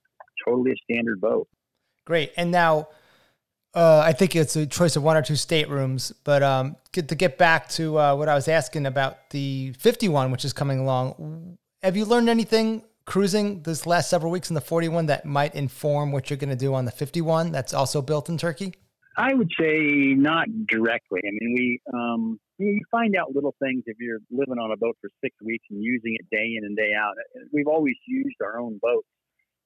totally 0.47 0.73
a 0.73 0.93
standard 0.93 1.21
boat. 1.21 1.49
Great. 2.05 2.33
And 2.37 2.51
now, 2.51 2.89
Uh, 3.75 4.01
I 4.05 4.13
think 4.13 4.37
it's 4.37 4.55
a 4.55 4.67
choice 4.67 4.95
of 4.95 5.03
one 5.03 5.17
or 5.17 5.23
two 5.23 5.35
staterooms. 5.35 6.13
But 6.23 6.45
um, 6.45 6.77
get, 6.93 7.09
to 7.09 7.17
get 7.17 7.39
back 7.39 7.69
to 7.71 7.99
uh, 7.99 8.15
what 8.15 8.29
I 8.29 8.35
was 8.37 8.47
asking 8.47 8.87
about 8.87 9.31
the 9.31 9.75
51, 9.81 10.31
which 10.31 10.45
is 10.45 10.53
coming 10.53 10.79
along, 10.79 11.59
have 11.83 11.97
you 11.97 12.05
learned 12.05 12.29
anything 12.29 12.85
cruising 13.05 13.63
this 13.63 13.85
last 13.85 14.09
several 14.09 14.31
weeks 14.31 14.49
in 14.49 14.55
the 14.55 14.61
41 14.61 15.07
that 15.07 15.27
might 15.27 15.57
inform 15.57 16.13
what 16.13 16.31
you're 16.31 16.37
going 16.37 16.51
to 16.51 16.57
do 16.57 16.73
on 16.73 16.85
the 16.85 16.93
51 16.93 17.51
that's 17.51 17.75
also 17.75 18.01
built 18.01 18.29
in 18.29 18.39
Turkey? 18.39 18.75
I 19.17 19.35
would 19.35 19.51
say 19.59 20.15
not 20.15 20.49
directly. 20.67 21.21
I 21.25 21.31
mean, 21.31 21.55
we 21.55 21.81
um, 21.93 22.41
you 22.59 22.81
find 22.91 23.17
out 23.17 23.35
little 23.35 23.55
things 23.63 23.83
if 23.87 23.97
you're 24.01 24.21
living 24.31 24.59
on 24.59 24.73
a 24.73 24.77
boat 24.77 24.97
for 25.01 25.11
six 25.23 25.35
weeks 25.43 25.65
and 25.71 25.83
using 25.83 26.17
it 26.19 26.27
day 26.31 26.55
in 26.57 26.65
and 26.65 26.77
day 26.77 26.93
out. 26.99 27.15
We've 27.53 27.67
always 27.67 27.97
used 28.07 28.37
our 28.43 28.59
own 28.59 28.79
boats, 28.83 29.09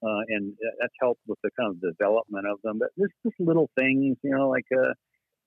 uh, 0.02 0.22
and 0.28 0.54
that's 0.80 0.92
helped 1.00 1.20
with 1.26 1.38
the 1.42 1.50
kind 1.58 1.74
of 1.74 1.80
development 1.80 2.46
of 2.46 2.58
them. 2.62 2.78
But 2.78 2.88
there's 2.96 3.12
just 3.24 3.36
little 3.38 3.70
things, 3.78 4.16
you 4.22 4.30
know, 4.30 4.48
like 4.48 4.66
uh, 4.72 4.92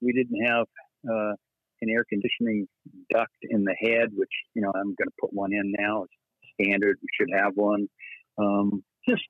we 0.02 0.14
didn't 0.14 0.46
have 0.46 0.66
uh, 1.10 1.34
an 1.82 1.90
air 1.90 2.06
conditioning 2.08 2.68
duct 3.12 3.32
in 3.44 3.64
the 3.64 3.76
head, 3.80 4.10
which 4.16 4.34
you 4.54 4.62
know 4.62 4.72
I'm 4.74 4.96
going 4.96 5.08
to 5.08 5.18
put 5.20 5.34
one 5.34 5.54
in 5.54 5.74
now. 5.78 6.04
It's 6.04 6.14
standard. 6.60 6.98
We 7.02 7.08
should 7.20 7.30
have 7.36 7.54
one. 7.56 7.88
Um, 8.38 8.84
just 9.08 9.24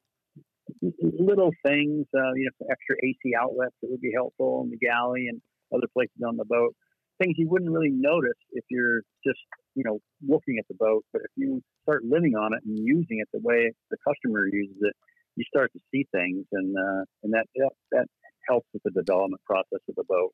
little 0.81 1.51
things, 1.65 2.05
uh, 2.15 2.33
you 2.35 2.49
know, 2.49 2.67
extra 2.69 2.95
AC 3.03 3.35
outlets 3.39 3.75
that 3.81 3.89
would 3.89 4.01
be 4.01 4.11
helpful 4.13 4.61
in 4.63 4.71
the 4.71 4.77
galley 4.77 5.27
and 5.27 5.41
other 5.73 5.87
places 5.93 6.21
on 6.25 6.37
the 6.37 6.45
boat. 6.45 6.75
Things 7.21 7.35
you 7.37 7.47
wouldn't 7.49 7.71
really 7.71 7.91
notice 7.91 8.39
if 8.51 8.63
you're 8.69 9.01
just, 9.25 9.39
you 9.75 9.83
know, 9.83 9.99
looking 10.27 10.57
at 10.57 10.67
the 10.67 10.75
boat. 10.75 11.05
But 11.13 11.21
if 11.23 11.31
you 11.35 11.61
start 11.83 12.03
living 12.03 12.35
on 12.35 12.53
it 12.53 12.61
and 12.65 12.77
using 12.79 13.19
it 13.19 13.27
the 13.31 13.39
way 13.43 13.71
the 13.91 13.97
customer 14.07 14.47
uses 14.47 14.77
it, 14.81 14.95
you 15.35 15.45
start 15.47 15.71
to 15.73 15.79
see 15.91 16.05
things, 16.11 16.45
and 16.51 16.75
uh, 16.75 17.05
and 17.23 17.33
that, 17.33 17.45
that 17.55 17.71
that 17.91 18.05
helps 18.47 18.67
with 18.73 18.83
the 18.83 18.91
development 18.91 19.41
process 19.45 19.79
of 19.87 19.95
the 19.95 20.03
boat. 20.03 20.33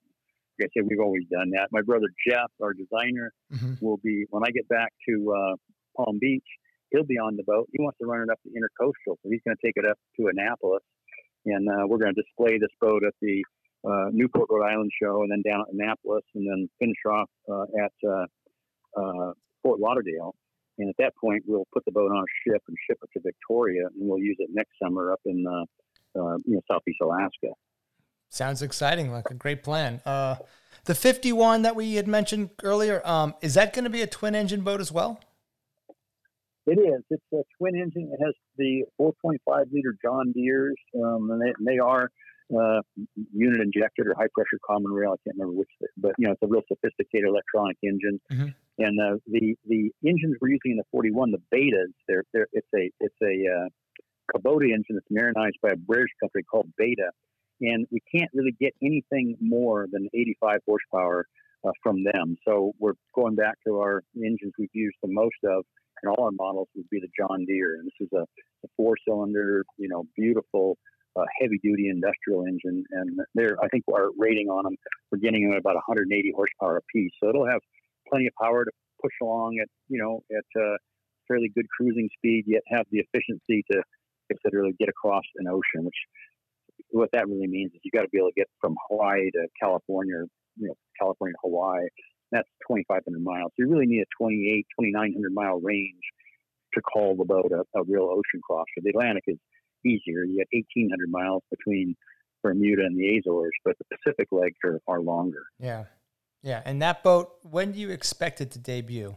Like 0.59 0.69
I 0.69 0.79
said, 0.79 0.87
we've 0.89 0.99
always 0.99 1.25
done 1.29 1.51
that. 1.51 1.67
My 1.71 1.81
brother 1.81 2.07
Jeff, 2.27 2.49
our 2.61 2.73
designer, 2.73 3.31
mm-hmm. 3.53 3.85
will 3.85 3.97
be 3.97 4.25
when 4.31 4.43
I 4.43 4.49
get 4.49 4.67
back 4.67 4.91
to 5.07 5.35
uh, 5.37 5.55
Palm 5.95 6.17
Beach 6.19 6.47
he'll 6.91 7.03
be 7.03 7.17
on 7.17 7.35
the 7.35 7.43
boat. 7.43 7.67
He 7.71 7.81
wants 7.81 7.97
to 7.99 8.07
run 8.07 8.21
it 8.21 8.29
up 8.31 8.39
the 8.43 8.51
intercoastal, 8.51 9.15
so 9.21 9.29
he's 9.29 9.41
going 9.45 9.57
to 9.57 9.65
take 9.65 9.75
it 9.75 9.85
up 9.89 9.97
to 10.19 10.27
Annapolis, 10.27 10.83
and 11.45 11.67
uh, 11.69 11.87
we're 11.87 11.97
going 11.97 12.13
to 12.13 12.21
display 12.21 12.57
this 12.57 12.71
boat 12.79 13.03
at 13.05 13.13
the 13.21 13.43
uh, 13.87 14.09
Newport, 14.11 14.47
Rhode 14.49 14.65
Island 14.65 14.91
show, 15.01 15.21
and 15.21 15.31
then 15.31 15.41
down 15.45 15.61
at 15.61 15.73
Annapolis, 15.73 16.23
and 16.35 16.47
then 16.47 16.69
finish 16.79 16.97
off 17.09 17.29
uh, 17.49 17.65
at 17.83 17.93
uh, 18.07 18.25
uh, 18.99 19.33
Fort 19.63 19.79
Lauderdale. 19.79 20.35
And 20.79 20.89
at 20.89 20.95
that 20.99 21.13
point, 21.19 21.43
we'll 21.47 21.67
put 21.73 21.83
the 21.85 21.91
boat 21.91 22.11
on 22.11 22.17
a 22.17 22.49
ship 22.49 22.61
and 22.67 22.77
ship 22.87 22.99
it 23.01 23.09
to 23.13 23.19
Victoria, 23.23 23.87
and 23.87 24.07
we'll 24.07 24.19
use 24.19 24.37
it 24.39 24.49
next 24.53 24.71
summer 24.81 25.11
up 25.11 25.21
in 25.25 25.45
uh, 25.47 26.37
you 26.45 26.55
know 26.55 26.61
southeast 26.69 26.99
Alaska. 27.01 27.53
Sounds 28.29 28.61
exciting, 28.61 29.11
like 29.11 29.31
a 29.31 29.33
great 29.33 29.63
plan. 29.63 30.01
the 30.03 30.93
51 30.93 31.63
that 31.63 31.75
we 31.75 31.95
had 31.95 32.07
mentioned 32.07 32.49
earlier, 32.61 33.01
um, 33.05 33.33
is 33.41 33.53
that 33.53 33.73
going 33.73 33.85
to 33.85 33.89
be 33.89 34.01
a 34.01 34.07
twin 34.07 34.35
engine 34.35 34.61
boat 34.61 34.81
as 34.81 34.91
well? 34.91 35.19
It 36.67 36.79
is. 36.79 37.01
It's 37.09 37.23
a 37.33 37.43
twin 37.57 37.75
engine. 37.75 38.11
It 38.11 38.23
has 38.23 38.33
the 38.57 38.83
4.5 38.99 39.39
liter 39.71 39.95
John 40.03 40.33
Deere's, 40.33 40.75
um, 41.01 41.31
and, 41.31 41.41
they, 41.41 41.53
and, 41.57 41.65
they, 41.65 41.79
are 41.79 42.09
uh, 42.53 42.81
unit 43.33 43.61
injected 43.61 44.05
or 44.05 44.13
high 44.17 44.27
pressure 44.35 44.59
common 44.65 44.91
rail. 44.91 45.11
I 45.11 45.19
can't 45.23 45.37
remember 45.39 45.59
which, 45.59 45.69
but 45.95 46.11
you 46.17 46.27
know, 46.27 46.33
it's 46.33 46.43
a 46.43 46.47
real 46.47 46.63
sophisticated 46.67 47.29
electronic 47.29 47.77
engine. 47.83 48.19
Mm-hmm. 48.29 48.47
And 48.79 48.99
uh, 48.99 49.17
the 49.25 49.55
the 49.65 49.91
engines 50.05 50.35
we're 50.41 50.49
using 50.49 50.71
in 50.71 50.77
the 50.77 50.83
41, 50.91 51.31
the 51.31 51.41
Betas, 51.55 51.93
they're, 52.07 52.23
they're 52.33 52.47
it's 52.51 52.67
a 52.75 52.91
it's 52.99 53.15
a 53.23 53.47
uh, 53.47 53.67
Kubota 54.35 54.65
engine 54.65 54.99
that's 54.99 55.07
marinized 55.09 55.59
by 55.63 55.69
a 55.69 55.77
British 55.77 56.11
company 56.21 56.43
called 56.43 56.69
Beta, 56.77 57.11
and 57.61 57.87
we 57.91 58.01
can't 58.13 58.29
really 58.33 58.55
get 58.59 58.73
anything 58.83 59.37
more 59.39 59.87
than 59.89 60.09
85 60.13 60.59
horsepower 60.67 61.25
uh, 61.67 61.71
from 61.83 62.03
them. 62.03 62.37
So 62.47 62.73
we're 62.79 62.93
going 63.13 63.35
back 63.35 63.55
to 63.65 63.79
our 63.79 64.01
engines 64.15 64.53
we've 64.57 64.69
used 64.73 64.97
the 65.01 65.09
most 65.11 65.35
of 65.45 65.63
and 66.01 66.13
all 66.13 66.25
our 66.25 66.31
models 66.31 66.67
would 66.75 66.89
be 66.89 66.99
the 66.99 67.09
John 67.17 67.45
Deere. 67.45 67.75
And 67.75 67.87
this 67.87 68.07
is 68.07 68.09
a, 68.13 68.21
a 68.21 68.67
four-cylinder, 68.75 69.65
you 69.77 69.89
know, 69.89 70.03
beautiful, 70.15 70.77
uh, 71.15 71.23
heavy-duty 71.41 71.89
industrial 71.89 72.45
engine. 72.45 72.83
And 72.91 73.19
they're, 73.33 73.57
I 73.63 73.67
think, 73.69 73.83
our 73.91 74.09
rating 74.17 74.47
on 74.47 74.63
them, 74.63 74.75
we're 75.11 75.19
getting 75.19 75.49
them 75.49 75.57
about 75.57 75.75
180 75.75 76.33
horsepower 76.35 76.77
apiece. 76.77 77.11
So 77.21 77.29
it'll 77.29 77.47
have 77.47 77.61
plenty 78.09 78.27
of 78.27 78.33
power 78.39 78.65
to 78.65 78.71
push 79.01 79.13
along 79.21 79.57
at, 79.61 79.67
you 79.89 79.99
know, 79.99 80.21
at 80.31 80.61
uh, 80.61 80.77
fairly 81.27 81.51
good 81.53 81.65
cruising 81.75 82.09
speed, 82.17 82.45
yet 82.47 82.61
have 82.67 82.85
the 82.91 82.99
efficiency 82.99 83.63
to, 83.71 83.81
literally 84.43 84.75
get 84.77 84.89
across 84.89 85.23
an 85.37 85.47
ocean. 85.47 85.85
Which 85.85 85.95
what 86.91 87.09
that 87.13 87.27
really 87.29 87.47
means 87.47 87.71
is 87.73 87.79
you 87.83 87.91
got 87.91 88.01
to 88.01 88.09
be 88.09 88.17
able 88.17 88.27
to 88.27 88.35
get 88.35 88.47
from 88.59 88.75
Hawaii 88.89 89.31
to 89.31 89.47
California, 89.61 90.23
you 90.59 90.67
know, 90.67 90.75
California 90.99 91.33
to 91.33 91.39
Hawaii 91.43 91.87
that's 92.31 92.47
2,500 92.67 93.21
miles. 93.21 93.51
You 93.57 93.69
really 93.69 93.85
need 93.85 94.01
a 94.01 94.09
28, 94.17 94.65
2,900 94.79 95.33
mile 95.33 95.59
range 95.61 96.03
to 96.73 96.81
call 96.81 97.15
the 97.15 97.25
boat 97.25 97.51
a, 97.51 97.63
a 97.79 97.83
real 97.83 98.03
ocean 98.03 98.41
crosser. 98.43 98.65
The 98.83 98.89
Atlantic 98.89 99.23
is 99.27 99.37
easier. 99.85 100.23
You 100.23 100.37
get 100.37 100.47
1,800 100.51 101.09
miles 101.09 101.43
between 101.49 101.95
Bermuda 102.43 102.83
and 102.83 102.97
the 102.97 103.17
Azores, 103.17 103.51
but 103.63 103.75
the 103.77 103.97
Pacific 103.97 104.27
legs 104.31 104.57
are, 104.63 104.81
are 104.87 104.99
longer. 104.99 105.43
Yeah. 105.59 105.85
Yeah. 106.43 106.61
And 106.65 106.81
that 106.81 107.03
boat, 107.03 107.31
when 107.43 107.71
do 107.71 107.79
you 107.79 107.89
expect 107.89 108.41
it 108.41 108.51
to 108.51 108.59
debut? 108.59 109.15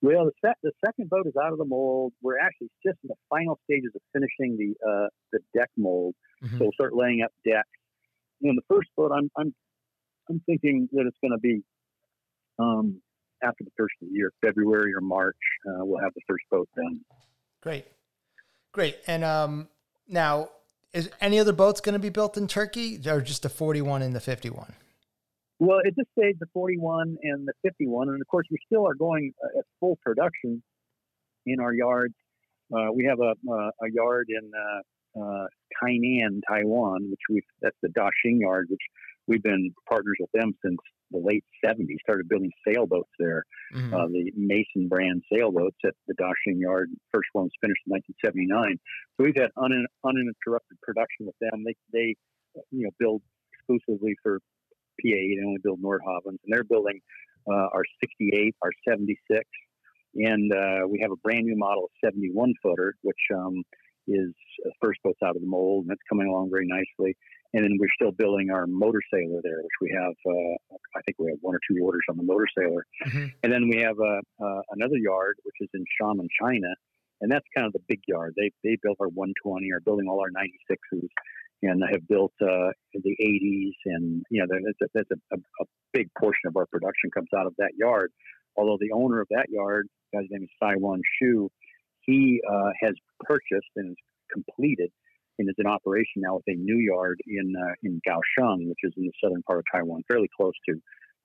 Well, 0.00 0.24
the, 0.24 0.32
set, 0.44 0.56
the 0.62 0.72
second 0.84 1.10
boat 1.10 1.26
is 1.26 1.34
out 1.42 1.52
of 1.52 1.58
the 1.58 1.64
mold. 1.64 2.12
We're 2.22 2.38
actually 2.38 2.70
just 2.84 2.98
in 3.04 3.08
the 3.08 3.14
final 3.30 3.58
stages 3.64 3.92
of 3.94 4.02
finishing 4.12 4.56
the 4.56 4.74
uh, 4.84 5.06
the 5.30 5.38
deck 5.56 5.70
mold. 5.76 6.16
Mm-hmm. 6.42 6.58
So 6.58 6.64
we'll 6.64 6.72
start 6.72 6.92
laying 6.92 7.22
up 7.22 7.30
decks. 7.46 7.68
You 8.42 8.52
know, 8.52 8.60
the 8.60 8.74
first 8.74 8.90
boat, 8.96 9.12
I'm 9.14 9.30
I'm 9.36 9.54
I'm 10.28 10.42
thinking 10.46 10.88
that 10.92 11.06
it's 11.06 11.16
going 11.20 11.32
to 11.32 11.38
be 11.38 11.62
um, 12.58 13.00
after 13.42 13.64
the 13.64 13.70
first 13.76 13.94
of 14.02 14.08
the 14.08 14.14
year, 14.14 14.32
February 14.44 14.92
or 14.94 15.00
March. 15.00 15.36
Uh, 15.66 15.84
we'll 15.84 16.00
have 16.00 16.12
the 16.14 16.22
first 16.26 16.44
boat 16.50 16.68
done. 16.76 17.00
Great, 17.60 17.86
great. 18.72 18.98
And 19.06 19.22
um, 19.22 19.68
now, 20.08 20.48
is 20.92 21.08
any 21.20 21.38
other 21.38 21.52
boats 21.52 21.80
going 21.80 21.94
to 21.94 22.00
be 22.00 22.08
built 22.08 22.36
in 22.36 22.48
Turkey, 22.48 23.00
or 23.06 23.20
just 23.20 23.42
the 23.42 23.48
41 23.48 24.02
and 24.02 24.14
the 24.14 24.20
51? 24.20 24.72
Well, 25.60 25.78
it 25.84 25.94
just 25.96 26.08
stayed 26.18 26.40
the 26.40 26.46
41 26.52 27.18
and 27.22 27.46
the 27.46 27.52
51, 27.62 28.08
and 28.08 28.20
of 28.20 28.26
course, 28.26 28.48
we 28.50 28.58
still 28.66 28.84
are 28.84 28.94
going 28.94 29.32
uh, 29.44 29.60
at 29.60 29.64
full 29.78 29.96
production 30.02 30.60
in 31.46 31.60
our 31.60 31.72
yards. 31.72 32.14
Uh, 32.74 32.90
we 32.92 33.04
have 33.04 33.20
a, 33.20 33.34
uh, 33.48 33.70
a 33.82 33.92
yard 33.92 34.26
in 34.28 34.50
uh, 34.52 34.80
uh, 35.16 35.46
Tainan, 35.82 36.40
Taiwan, 36.48 37.10
which 37.10 37.20
we 37.28 37.42
that's 37.60 37.76
the 37.82 37.90
Ta 37.96 38.10
Shing 38.22 38.40
yard, 38.40 38.66
which 38.70 38.80
we've 39.26 39.42
been 39.42 39.74
partners 39.88 40.16
with 40.20 40.30
them 40.32 40.52
since 40.64 40.78
the 41.10 41.18
late 41.18 41.44
70s. 41.64 42.00
Started 42.02 42.28
building 42.28 42.50
sailboats 42.66 43.10
there, 43.18 43.44
mm-hmm. 43.74 43.94
uh, 43.94 44.06
the 44.08 44.32
Mason 44.36 44.88
brand 44.88 45.22
sailboats 45.32 45.76
at 45.84 45.94
the 46.08 46.14
Ta 46.14 46.30
Shing 46.44 46.58
Yard. 46.58 46.90
First 47.12 47.28
one 47.32 47.44
was 47.44 47.52
finished 47.60 47.82
in 47.86 47.92
1979. 47.92 48.78
So 49.16 49.24
we've 49.24 49.36
had 49.36 49.50
un- 49.56 49.86
uninterrupted 50.04 50.80
production 50.80 51.26
with 51.26 51.36
them. 51.40 51.64
They, 51.64 51.76
they, 51.92 52.16
you 52.70 52.84
know, 52.84 52.90
build 52.98 53.22
exclusively 53.52 54.16
for 54.22 54.38
PA. 55.00 55.20
They 55.20 55.38
only 55.44 55.60
build 55.62 55.80
Nordhavns, 55.82 56.26
and 56.26 56.38
they're 56.48 56.64
building 56.64 57.00
uh, 57.48 57.68
our 57.74 57.84
68, 58.00 58.54
our 58.62 58.70
76, 58.88 59.44
and 60.14 60.52
uh, 60.52 60.86
we 60.88 61.00
have 61.00 61.10
a 61.10 61.16
brand 61.16 61.46
new 61.46 61.56
model 61.56 61.90
71 62.04 62.54
footer, 62.62 62.94
which 63.02 63.16
um, 63.34 63.62
is 64.08 64.32
uh, 64.66 64.70
first 64.80 65.00
boats 65.02 65.18
out 65.24 65.36
of 65.36 65.42
the 65.42 65.48
mold, 65.48 65.84
and 65.84 65.90
that's 65.90 66.02
coming 66.08 66.28
along 66.28 66.50
very 66.50 66.66
nicely. 66.66 67.16
And 67.54 67.64
then 67.64 67.76
we're 67.78 67.92
still 67.94 68.12
building 68.12 68.50
our 68.50 68.66
motor 68.66 69.00
sailor 69.12 69.40
there, 69.42 69.60
which 69.60 69.78
we 69.80 69.92
have, 69.92 70.14
uh, 70.26 70.76
I 70.96 71.00
think 71.04 71.18
we 71.18 71.30
have 71.30 71.38
one 71.42 71.54
or 71.54 71.60
two 71.68 71.84
orders 71.84 72.04
on 72.08 72.16
the 72.16 72.22
motor 72.22 72.46
sailor. 72.56 72.86
Mm-hmm. 73.06 73.26
And 73.42 73.52
then 73.52 73.68
we 73.68 73.78
have 73.82 73.96
uh, 74.00 74.20
uh, 74.42 74.62
another 74.70 74.96
yard, 74.96 75.36
which 75.44 75.56
is 75.60 75.68
in 75.74 75.84
Xiamen, 76.00 76.28
China. 76.40 76.72
And 77.20 77.30
that's 77.30 77.44
kind 77.54 77.66
of 77.66 77.72
the 77.72 77.84
big 77.88 78.00
yard. 78.08 78.34
They, 78.36 78.50
they 78.64 78.78
built 78.82 78.96
our 79.00 79.08
120, 79.08 79.70
are 79.70 79.80
building 79.80 80.08
all 80.08 80.20
our 80.20 80.32
96s, 80.32 81.08
and 81.62 81.80
they 81.80 81.92
have 81.92 82.08
built 82.08 82.32
uh, 82.40 82.72
the 82.94 83.16
80s. 83.22 83.76
And, 83.84 84.24
you 84.30 84.40
know, 84.40 84.46
that's, 84.48 84.80
a, 84.82 84.86
that's 84.94 85.10
a, 85.32 85.36
a, 85.36 85.64
big 85.92 86.08
portion 86.18 86.48
of 86.48 86.56
our 86.56 86.64
production 86.66 87.10
comes 87.12 87.28
out 87.36 87.46
of 87.46 87.52
that 87.58 87.72
yard. 87.76 88.10
Although 88.56 88.78
the 88.80 88.92
owner 88.92 89.20
of 89.20 89.28
that 89.30 89.46
yard, 89.50 89.88
guy's 90.14 90.24
name 90.30 90.44
is 90.44 90.48
Saiwan 90.58 91.02
Shu, 91.20 91.50
he 92.04 92.40
uh, 92.50 92.70
has 92.80 92.94
purchased 93.20 93.70
and 93.76 93.90
is 93.90 93.96
completed 94.32 94.90
and 95.38 95.48
is 95.48 95.54
in 95.58 95.66
operation 95.66 96.22
now 96.22 96.36
with 96.36 96.44
a 96.48 96.54
new 96.54 96.78
yard 96.78 97.20
in 97.26 97.54
uh, 97.56 97.74
in 97.82 98.00
Kaohsiung, 98.06 98.68
which 98.68 98.78
is 98.82 98.92
in 98.96 99.04
the 99.04 99.12
southern 99.22 99.42
part 99.42 99.58
of 99.60 99.64
Taiwan, 99.72 100.02
fairly 100.08 100.28
close 100.36 100.54
to 100.68 100.76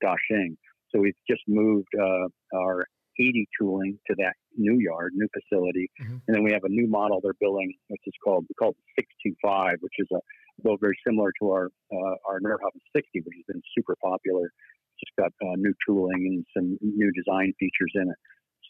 Ta 0.03 0.15
Shing. 0.29 0.57
So 0.93 1.01
we've 1.01 1.15
just 1.29 1.41
moved 1.47 1.89
uh, 1.99 2.27
our 2.55 2.85
80 3.19 3.47
tooling 3.59 3.99
to 4.07 4.15
that 4.19 4.33
new 4.55 4.79
yard, 4.79 5.13
new 5.15 5.27
facility, 5.33 5.89
mm-hmm. 6.01 6.17
and 6.27 6.35
then 6.35 6.43
we 6.43 6.51
have 6.51 6.63
a 6.63 6.69
new 6.69 6.87
model 6.87 7.19
they're 7.21 7.33
building, 7.39 7.73
which 7.89 8.01
is 8.05 8.13
called 8.23 8.45
called 8.57 8.75
625, 8.99 9.77
which 9.81 9.93
is 9.99 10.07
a 10.13 10.19
boat 10.61 10.79
very 10.79 10.97
similar 11.05 11.31
to 11.41 11.49
our 11.51 11.69
uh, 11.91 12.15
our 12.27 12.39
Nordhavn 12.39 12.79
60, 12.95 13.21
which 13.21 13.35
has 13.35 13.45
been 13.47 13.61
super 13.77 13.95
popular. 14.03 14.45
It's 14.45 15.01
just 15.05 15.15
got 15.17 15.31
uh, 15.45 15.55
new 15.57 15.73
tooling 15.85 16.25
and 16.25 16.45
some 16.55 16.77
new 16.81 17.11
design 17.11 17.53
features 17.59 17.91
in 17.95 18.09
it. 18.09 18.17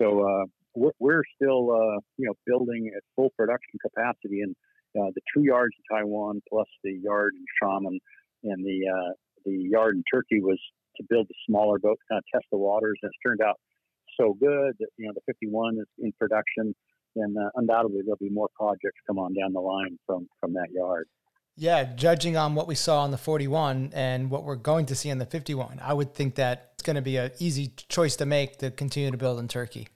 So 0.02 0.22
uh, 0.22 0.46
we're, 0.78 0.92
we're 1.00 1.24
still, 1.36 1.72
uh, 1.72 2.00
you 2.18 2.28
know, 2.28 2.34
building 2.46 2.92
at 2.96 3.04
full 3.16 3.32
production 3.38 3.80
capacity, 3.82 4.42
and 4.42 4.56
uh, 4.98 5.12
the 5.16 5.22
two 5.34 5.44
yards 5.44 5.74
in 5.78 5.98
Taiwan 5.98 6.42
plus 6.50 6.68
the 6.84 6.94
yard 6.94 7.34
in 7.36 7.46
Xiamen 7.62 7.98
and 8.44 8.66
the 8.66 8.88
uh, 8.88 9.14
the 9.46 9.54
yard 9.72 9.96
in 9.96 10.04
Turkey 10.12 10.42
was 10.42 10.60
to 10.98 11.04
build 11.10 11.28
the 11.28 11.36
smaller 11.48 11.80
boat, 11.80 11.98
kind 12.10 12.20
of 12.20 12.24
test 12.34 12.46
the 12.52 12.58
waters, 12.58 12.98
and 13.02 13.10
it's 13.10 13.18
turned 13.26 13.42
out 13.42 13.60
so 14.20 14.36
good 14.40 14.74
that 14.80 14.90
you 14.98 15.08
know 15.08 15.14
the 15.14 15.22
51 15.26 15.78
is 15.80 15.88
in 16.00 16.12
production, 16.20 16.76
and 17.16 17.38
uh, 17.38 17.50
undoubtedly 17.56 18.02
there'll 18.04 18.18
be 18.18 18.30
more 18.30 18.50
projects 18.56 19.00
come 19.06 19.20
on 19.20 19.34
down 19.34 19.54
the 19.54 19.60
line 19.60 19.98
from 20.06 20.28
from 20.40 20.54
that 20.54 20.68
yard. 20.72 21.08
Yeah, 21.60 21.86
judging 21.86 22.38
on 22.38 22.54
what 22.54 22.68
we 22.68 22.76
saw 22.76 23.02
on 23.02 23.10
the 23.10 23.18
41 23.18 23.90
and 23.96 24.30
what 24.30 24.44
we're 24.44 24.56
going 24.56 24.86
to 24.86 24.96
see 24.96 25.10
on 25.10 25.18
the 25.18 25.26
51, 25.26 25.80
I 25.82 25.92
would 25.92 26.14
think 26.14 26.36
that 26.36 26.74
it's 26.76 26.84
going 26.84 26.98
to 26.98 27.02
be 27.02 27.18
an 27.18 27.32
easy 27.40 27.74
choice 27.90 28.16
to 28.18 28.28
make 28.28 28.60
to 28.60 28.70
continue 28.70 29.10
to 29.10 29.18
build 29.18 29.40
in 29.40 29.48
Turkey. 29.48 29.88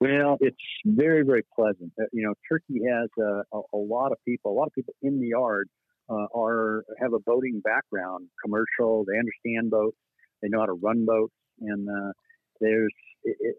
Well, 0.00 0.38
it's 0.40 0.56
very, 0.86 1.24
very 1.24 1.42
pleasant. 1.54 1.92
Uh, 2.00 2.04
you 2.10 2.22
know, 2.22 2.32
Turkey 2.48 2.80
has 2.88 3.10
a, 3.18 3.42
a, 3.54 3.60
a, 3.74 3.76
lot 3.76 4.12
of 4.12 4.18
people, 4.26 4.50
a 4.50 4.56
lot 4.56 4.66
of 4.66 4.72
people 4.72 4.94
in 5.02 5.20
the 5.20 5.28
yard 5.28 5.68
uh, 6.08 6.26
are 6.34 6.84
have 6.98 7.12
a 7.12 7.18
boating 7.18 7.60
background, 7.62 8.28
commercial. 8.42 9.04
They 9.04 9.18
understand 9.18 9.70
boats. 9.70 9.98
They 10.40 10.48
know 10.48 10.60
how 10.60 10.66
to 10.66 10.72
run 10.72 11.04
boats, 11.04 11.34
and 11.60 11.86
uh, 11.86 12.12
there's 12.62 12.94
it, 13.24 13.36
it, 13.40 13.56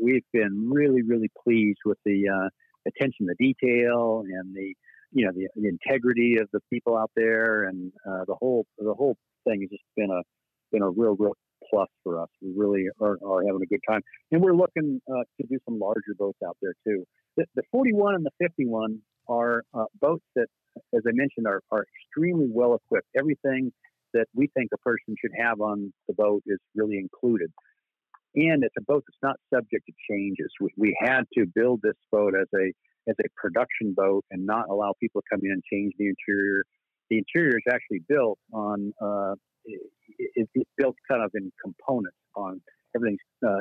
we've 0.00 0.24
been 0.32 0.70
really, 0.70 1.02
really 1.02 1.30
pleased 1.42 1.80
with 1.84 1.98
the 2.04 2.28
uh, 2.28 2.48
attention 2.86 3.26
to 3.26 3.34
detail 3.38 4.22
and 4.24 4.54
the 4.54 4.74
you 5.10 5.26
know 5.26 5.32
the, 5.34 5.48
the 5.56 5.68
integrity 5.68 6.36
of 6.40 6.48
the 6.52 6.60
people 6.72 6.96
out 6.96 7.10
there, 7.16 7.64
and 7.64 7.92
uh, 8.08 8.24
the 8.28 8.36
whole 8.38 8.64
the 8.78 8.94
whole 8.94 9.16
thing 9.44 9.62
has 9.62 9.70
just 9.70 9.82
been 9.96 10.10
a 10.10 10.22
been 10.70 10.82
a 10.82 10.90
real, 10.90 11.16
real 11.18 11.34
plus 11.70 11.88
for 12.02 12.20
us. 12.20 12.28
We 12.42 12.52
really 12.56 12.86
are, 13.00 13.18
are 13.24 13.42
having 13.46 13.62
a 13.62 13.66
good 13.66 13.80
time, 13.88 14.02
and 14.30 14.42
we're 14.42 14.54
looking 14.54 15.00
uh, 15.10 15.24
to 15.40 15.46
do 15.48 15.58
some 15.64 15.78
larger 15.78 16.14
boats 16.18 16.38
out 16.46 16.56
there 16.60 16.74
too. 16.86 17.04
The, 17.36 17.46
the 17.54 17.62
41 17.70 18.16
and 18.16 18.26
the 18.26 18.30
51 18.40 18.98
are 19.28 19.62
uh, 19.72 19.84
boats 20.00 20.24
that, 20.34 20.46
as 20.94 21.02
I 21.06 21.12
mentioned, 21.12 21.46
are, 21.46 21.62
are 21.70 21.84
extremely 21.84 22.48
well 22.50 22.74
equipped. 22.74 23.08
Everything 23.16 23.72
that 24.12 24.26
we 24.34 24.48
think 24.56 24.70
a 24.74 24.78
person 24.78 25.14
should 25.20 25.32
have 25.38 25.60
on 25.60 25.92
the 26.08 26.14
boat 26.14 26.42
is 26.46 26.58
really 26.74 26.98
included. 26.98 27.50
And 28.34 28.62
it's 28.62 28.74
a 28.78 28.82
boat 28.82 29.04
that's 29.06 29.22
not 29.22 29.36
subject 29.52 29.86
to 29.86 29.92
changes. 30.08 30.48
We, 30.60 30.70
we 30.76 30.96
had 31.00 31.22
to 31.36 31.46
build 31.52 31.80
this 31.82 31.96
boat 32.12 32.34
as 32.34 32.46
a 32.54 32.72
as 33.08 33.16
a 33.18 33.28
production 33.34 33.94
boat 33.96 34.24
and 34.30 34.44
not 34.44 34.68
allow 34.68 34.92
people 35.00 35.22
to 35.22 35.26
come 35.30 35.40
in 35.42 35.52
and 35.52 35.62
change 35.72 35.94
the 35.98 36.06
interior. 36.06 36.62
The 37.08 37.18
interior 37.18 37.56
is 37.56 37.72
actually 37.72 38.00
built 38.08 38.38
on 38.52 38.92
uh, 39.02 39.34
it, 39.64 39.80
it's 40.54 40.70
built 40.76 40.96
kind 41.08 41.22
of 41.22 41.30
in 41.34 41.52
components. 41.62 42.16
On 42.36 42.60
everything's 42.94 43.20
uh, 43.46 43.60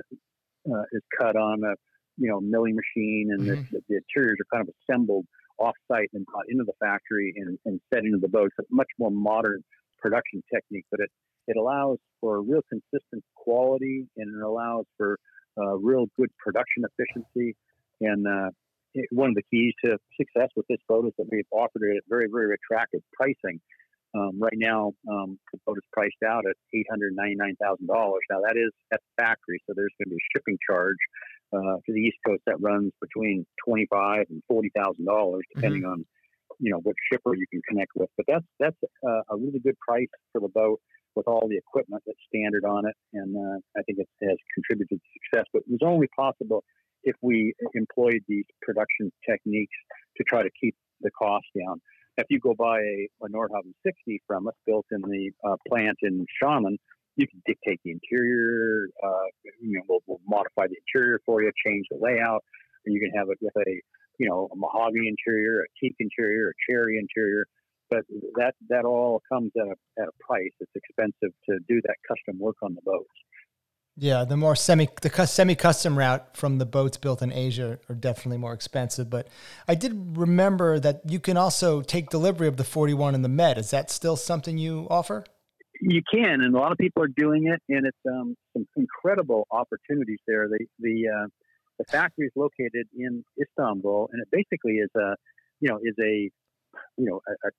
uh, 0.72 0.84
is 0.92 1.02
cut 1.18 1.36
on 1.36 1.64
a 1.64 1.74
you 2.18 2.30
know 2.30 2.40
milling 2.40 2.76
machine, 2.76 3.30
and 3.32 3.42
mm-hmm. 3.42 3.62
the, 3.72 3.82
the, 3.90 3.96
interiors 3.98 4.38
are 4.40 4.58
kind 4.58 4.68
of 4.68 4.74
assembled 4.84 5.26
off-site 5.60 6.10
and 6.14 6.26
brought 6.26 6.46
into 6.48 6.64
the 6.64 6.74
factory 6.80 7.34
and, 7.36 7.58
and 7.66 7.82
set 7.94 8.06
into 8.06 8.18
the 8.18 8.30
boat. 8.30 8.50
It's 8.58 8.70
a 8.72 8.74
much 8.74 8.88
more 8.98 9.12
modern 9.12 9.62
production 9.98 10.42
technique, 10.54 10.86
but 10.92 11.02
it 11.02 11.10
it 11.48 11.58
allows 11.58 11.98
for 12.22 12.42
real 12.42 12.62
consistent 12.70 13.24
quality 13.36 14.08
and 14.18 14.36
it 14.36 14.44
allows 14.46 14.86
for 14.98 15.18
uh, 15.58 15.76
real 15.78 16.06
good 16.16 16.30
production 16.38 16.84
efficiency. 16.86 17.56
And 18.02 18.28
uh, 18.28 18.52
it, 18.94 19.08
one 19.12 19.30
of 19.30 19.36
the 19.36 19.44
keys 19.50 19.74
to 19.84 19.98
success 20.16 20.50
with 20.56 20.68
this 20.70 20.78
boat 20.88 21.08
is 21.08 21.14
that 21.18 21.28
we've 21.32 21.46
offered 21.52 21.82
it 21.84 21.98
at 21.98 22.04
very, 22.08 22.28
very 22.32 22.56
attractive 22.56 23.02
pricing. 23.14 23.60
Um, 24.16 24.40
right 24.42 24.58
now, 24.58 24.94
um, 25.10 25.38
the 25.54 25.60
boat 25.66 25.78
is 25.78 25.84
priced 25.94 26.24
out 26.26 26.46
at 26.50 26.56
eight 26.74 26.88
hundred 26.90 27.14
ninety-nine 27.16 27.56
thousand 27.62 27.88
dollars. 27.88 28.22
Now 28.30 28.42
that 28.42 28.58
is 28.58 28.72
at 28.92 29.00
the 29.00 29.24
factory, 29.24 29.62
so 29.68 29.74
there's 29.76 29.94
going 30.00 30.10
to 30.10 30.16
be 30.16 30.22
a 30.22 30.30
shipping 30.34 30.58
charge 30.68 30.98
uh, 31.54 31.78
to 31.86 31.94
the 31.94 32.00
East 32.00 32.18
Coast 32.26 32.42
that 32.48 32.60
runs 32.60 32.92
between 33.02 33.46
twenty-five 33.66 34.26
and 34.30 34.42
forty 34.48 34.72
thousand 34.76 35.06
dollars, 35.06 35.44
mm-hmm. 35.46 35.60
depending 35.60 35.82
mm-hmm. 35.84 36.02
on 36.02 36.06
you 36.60 36.72
know 36.72 36.80
what 36.82 36.96
shipper 37.12 37.36
you 37.36 37.46
can 37.52 37.62
connect 37.70 37.92
with. 37.96 38.10
But 38.18 38.26
that's 38.28 38.46
that's 38.60 38.78
uh, 39.08 39.22
a 39.30 39.38
really 39.38 39.60
good 39.60 39.78
price 39.80 40.10
for 40.32 40.42
the 40.42 40.50
boat 40.50 40.82
with 41.16 41.28
all 41.28 41.48
the 41.48 41.58
equipment 41.58 42.02
that's 42.06 42.20
standard 42.34 42.66
on 42.66 42.88
it, 42.88 42.96
and 43.14 43.36
uh, 43.36 43.60
I 43.78 43.84
think 43.84 44.00
it 44.00 44.08
has 44.26 44.38
contributed 44.56 45.00
to 45.00 45.10
success. 45.22 45.46
But 45.54 45.64
it 45.68 45.72
was 45.72 45.86
only 45.86 46.08
possible 46.16 46.64
if 47.04 47.16
we 47.22 47.54
employed 47.74 48.22
these 48.28 48.46
production 48.62 49.12
techniques 49.28 49.76
to 50.18 50.24
try 50.24 50.44
to 50.44 50.50
keep 50.60 50.76
the 51.02 51.12
cost 51.12 51.46
down. 51.58 51.82
If 52.20 52.28
you 52.30 52.40
go 52.40 52.54
buy 52.54 52.80
a, 52.80 53.10
a 53.22 53.30
Nordhavn 53.30 53.74
60 53.86 54.22
from 54.28 54.48
us, 54.48 54.54
built 54.66 54.86
in 54.92 55.02
the 55.02 55.32
uh, 55.44 55.56
plant 55.68 55.98
in 56.02 56.26
Xiamen, 56.42 56.76
you 57.16 57.28
can 57.28 57.42
dictate 57.46 57.80
the 57.84 57.92
interior. 57.92 58.88
Uh, 59.04 59.28
you 59.62 59.78
know, 59.78 59.84
we'll, 59.88 60.00
we'll, 60.08 60.20
modify 60.28 60.68
the 60.68 60.76
interior 60.88 61.20
for 61.26 61.42
you, 61.42 61.52
change 61.66 61.86
the 61.90 61.98
layout, 62.00 62.44
you 62.86 63.00
can 63.00 63.12
have 63.18 63.30
it 63.30 63.38
with 63.42 63.54
a, 63.68 63.82
you 64.18 64.28
know, 64.28 64.50
a 64.52 64.56
mahogany 64.56 65.08
interior, 65.08 65.62
a 65.62 65.68
teak 65.80 65.96
interior, 66.00 66.50
a 66.50 66.72
cherry 66.72 66.98
interior. 66.98 67.46
But 67.90 68.04
that 68.36 68.54
that 68.70 68.86
all 68.86 69.22
comes 69.32 69.52
at 69.60 69.68
a 69.68 70.02
at 70.02 70.08
a 70.08 70.12
price. 70.20 70.52
It's 70.60 70.72
expensive 70.76 71.34
to 71.50 71.60
do 71.68 71.82
that 71.86 71.96
custom 72.08 72.40
work 72.40 72.58
on 72.62 72.76
the 72.76 72.82
boats. 72.86 73.10
Yeah, 74.02 74.24
the 74.24 74.38
more 74.38 74.56
semi 74.56 74.88
the 75.02 75.26
semi 75.28 75.56
custom 75.56 75.98
route 75.98 76.38
from 76.38 76.58
the 76.58 76.66
boats 76.66 76.96
built 76.96 77.22
in 77.22 77.34
Asia 77.34 77.80
are 77.90 77.96
definitely 77.96 78.38
more 78.38 78.54
expensive. 78.54 79.10
But 79.10 79.28
I 79.68 79.76
did 79.76 80.18
remember 80.18 80.80
that 80.80 81.02
you 81.06 81.20
can 81.20 81.36
also 81.36 81.82
take 81.82 82.10
delivery 82.10 82.48
of 82.48 82.56
the 82.56 82.64
41 82.64 83.14
in 83.14 83.24
the 83.24 83.30
Med. 83.30 83.58
Is 83.58 83.72
that 83.72 83.92
still 83.92 84.16
something 84.16 84.58
you 84.58 84.88
offer? 84.90 85.26
You 85.82 86.02
can, 86.10 86.40
and 86.42 86.56
a 86.56 86.58
lot 86.58 86.72
of 86.72 86.78
people 86.78 87.04
are 87.04 87.10
doing 87.10 87.48
it, 87.48 87.62
and 87.68 87.86
it's 87.86 87.98
um, 88.10 88.38
some 88.54 88.66
incredible 88.78 89.46
opportunities 89.52 90.20
there. 90.26 90.48
The 90.48 90.66
the 90.80 91.04
uh, 91.10 91.28
the 91.78 91.84
factory 91.84 92.28
is 92.28 92.34
located 92.38 92.88
in 92.98 93.26
Istanbul, 93.42 94.10
and 94.14 94.22
it 94.22 94.30
basically 94.32 94.76
is 94.76 94.90
a 94.96 95.16
you 95.60 95.68
know 95.68 95.78
is 95.84 95.96
a 96.00 96.32
you 96.98 97.06
know 97.06 97.20
a, 97.28 97.48
a 97.48 97.52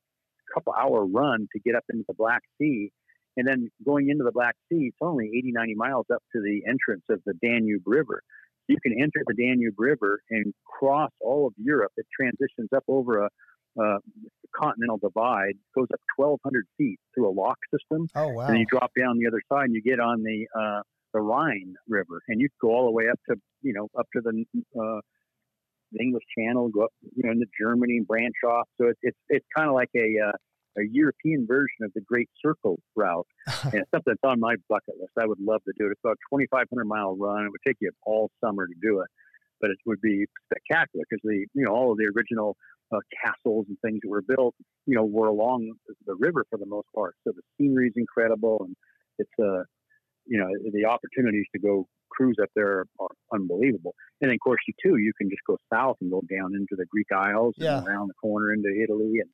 couple 0.55 0.73
hour 0.73 1.05
run 1.05 1.49
to 1.53 1.61
get 1.61 1.75
up 1.75 1.85
into 1.91 2.05
the 2.09 2.15
Black 2.15 2.41
Sea 2.59 2.91
and 3.37 3.47
then 3.47 3.71
going 3.85 4.09
into 4.11 4.25
the 4.25 4.33
Black 4.33 4.57
Sea, 4.69 4.89
it's 4.89 4.99
only 5.01 5.27
80, 5.27 5.53
90 5.53 5.75
miles 5.75 6.07
up 6.13 6.23
to 6.33 6.41
the 6.41 6.63
entrance 6.69 7.05
of 7.09 7.21
the 7.25 7.35
Danube 7.43 7.83
River. 7.87 8.23
You 8.69 8.77
can 8.83 8.93
enter 9.01 9.23
the 9.27 9.35
Danube 9.35 9.75
River 9.79 10.21
and 10.31 10.53
cross 10.65 11.11
all 11.21 11.47
of 11.47 11.55
Europe. 11.57 11.93
It 11.97 12.07
transitions 12.15 12.69
up 12.75 12.85
over 12.89 13.25
a, 13.25 13.29
a 13.81 13.99
continental 14.55 14.99
divide, 14.99 15.55
goes 15.75 15.89
up 15.93 16.01
1,200 16.17 16.67
feet 16.77 16.99
through 17.15 17.29
a 17.29 17.35
lock 17.35 17.59
system. 17.73 18.09
Oh, 18.15 18.29
wow. 18.29 18.47
And 18.47 18.59
you 18.59 18.67
drop 18.71 18.91
down 18.99 19.19
the 19.19 19.27
other 19.27 19.43
side 19.51 19.67
and 19.67 19.75
you 19.75 19.83
get 19.83 20.01
on 20.01 20.23
the, 20.23 20.47
uh, 20.59 20.83
the 21.13 21.21
Rhine 21.21 21.75
River. 21.89 22.23
And 22.29 22.41
you 22.41 22.49
go 22.61 22.69
all 22.71 22.87
the 22.87 22.93
way 22.93 23.09
up 23.11 23.19
to, 23.29 23.37
you 23.63 23.73
know, 23.73 23.89
up 23.99 24.07
to 24.15 24.21
the, 24.23 24.45
uh, 24.79 25.01
the 25.93 26.03
English 26.03 26.25
Channel, 26.39 26.69
go 26.69 26.85
up, 26.85 26.93
you 27.17 27.25
know, 27.25 27.33
into 27.33 27.47
Germany, 27.61 27.97
and 27.97 28.07
branch 28.07 28.35
off. 28.47 28.69
So 28.81 28.89
it's, 28.89 29.01
it's, 29.03 29.19
it's 29.29 29.47
kind 29.57 29.69
of 29.69 29.75
like 29.75 29.91
a, 29.97 30.29
uh, 30.29 30.33
a 30.79 30.83
European 30.91 31.47
version 31.47 31.83
of 31.83 31.93
the 31.95 32.01
Great 32.01 32.29
Circle 32.45 32.79
route. 32.97 33.27
and 33.65 33.75
it's 33.75 33.91
something 33.91 34.15
that's 34.15 34.31
on 34.31 34.41
my 34.41 34.57
bucket 34.69 34.95
list. 35.01 35.13
I 35.19 35.27
would 35.27 35.41
love 35.41 35.63
to 35.65 35.73
do 35.79 35.87
it. 35.87 35.93
It's 35.93 36.01
about 36.05 36.19
a 36.33 36.37
2,500 36.37 36.85
mile 36.85 37.17
run. 37.17 37.45
It 37.45 37.51
would 37.51 37.61
take 37.67 37.77
you 37.81 37.91
all 38.05 38.31
summer 38.43 38.67
to 38.67 38.75
do 38.81 39.01
it, 39.01 39.09
but 39.61 39.71
it 39.71 39.79
would 39.87 40.01
be 40.01 40.27
spectacular 40.51 41.05
because 41.09 41.23
the 41.25 41.47
you 41.55 41.65
know 41.65 41.73
all 41.73 41.93
of 41.93 41.99
the 41.99 42.11
original 42.17 42.57
uh, 42.93 42.99
castles 43.25 43.67
and 43.69 43.77
things 43.85 44.01
that 44.03 44.09
were 44.09 44.23
built, 44.23 44.55
you 44.87 44.95
know, 44.95 45.05
were 45.05 45.29
along 45.29 45.73
the 46.07 46.15
river 46.17 46.45
for 46.51 46.59
the 46.59 46.67
most 46.67 46.87
part. 46.95 47.15
So 47.25 47.33
the 47.35 47.43
scenery 47.57 47.89
is 47.89 47.95
incredible, 47.97 48.63
and 48.65 48.77
it's 49.19 49.31
uh, 49.39 49.65
you 50.27 50.39
know 50.39 50.49
the 50.73 50.87
opportunities 50.87 51.47
to 51.55 51.61
go 51.61 51.87
cruise 52.11 52.37
up 52.43 52.51
there 52.55 52.85
are 52.99 53.09
unbelievable. 53.33 53.95
And 54.21 54.29
then, 54.29 54.35
of 54.35 54.41
course, 54.41 54.61
you 54.67 54.75
too, 54.83 54.97
you 54.99 55.13
can 55.17 55.31
just 55.31 55.43
go 55.47 55.57
south 55.73 55.97
and 56.01 56.11
go 56.11 56.23
down 56.31 56.55
into 56.55 56.77
the 56.77 56.85
Greek 56.87 57.07
Isles 57.13 57.55
yeah. 57.57 57.79
and 57.79 57.87
around 57.87 58.09
the 58.09 58.15
corner 58.15 58.53
into 58.53 58.69
Italy 58.69 59.21
and 59.21 59.31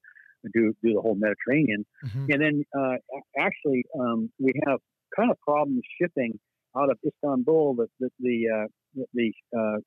do 0.52 0.74
do 0.82 0.94
the 0.94 1.00
whole 1.00 1.14
Mediterranean. 1.14 1.84
Mm-hmm. 2.04 2.32
And 2.32 2.42
then 2.42 2.64
uh, 2.78 2.96
actually, 3.38 3.84
um, 3.98 4.30
we 4.38 4.52
have 4.66 4.78
kind 5.16 5.30
of 5.30 5.38
problems 5.40 5.82
shipping 6.00 6.38
out 6.76 6.90
of 6.90 6.98
Istanbul. 7.06 7.76
The 7.76 7.86
the 8.00 8.10
the, 8.20 8.48
uh, 8.54 9.02
the 9.14 9.32
uh, 9.56 9.78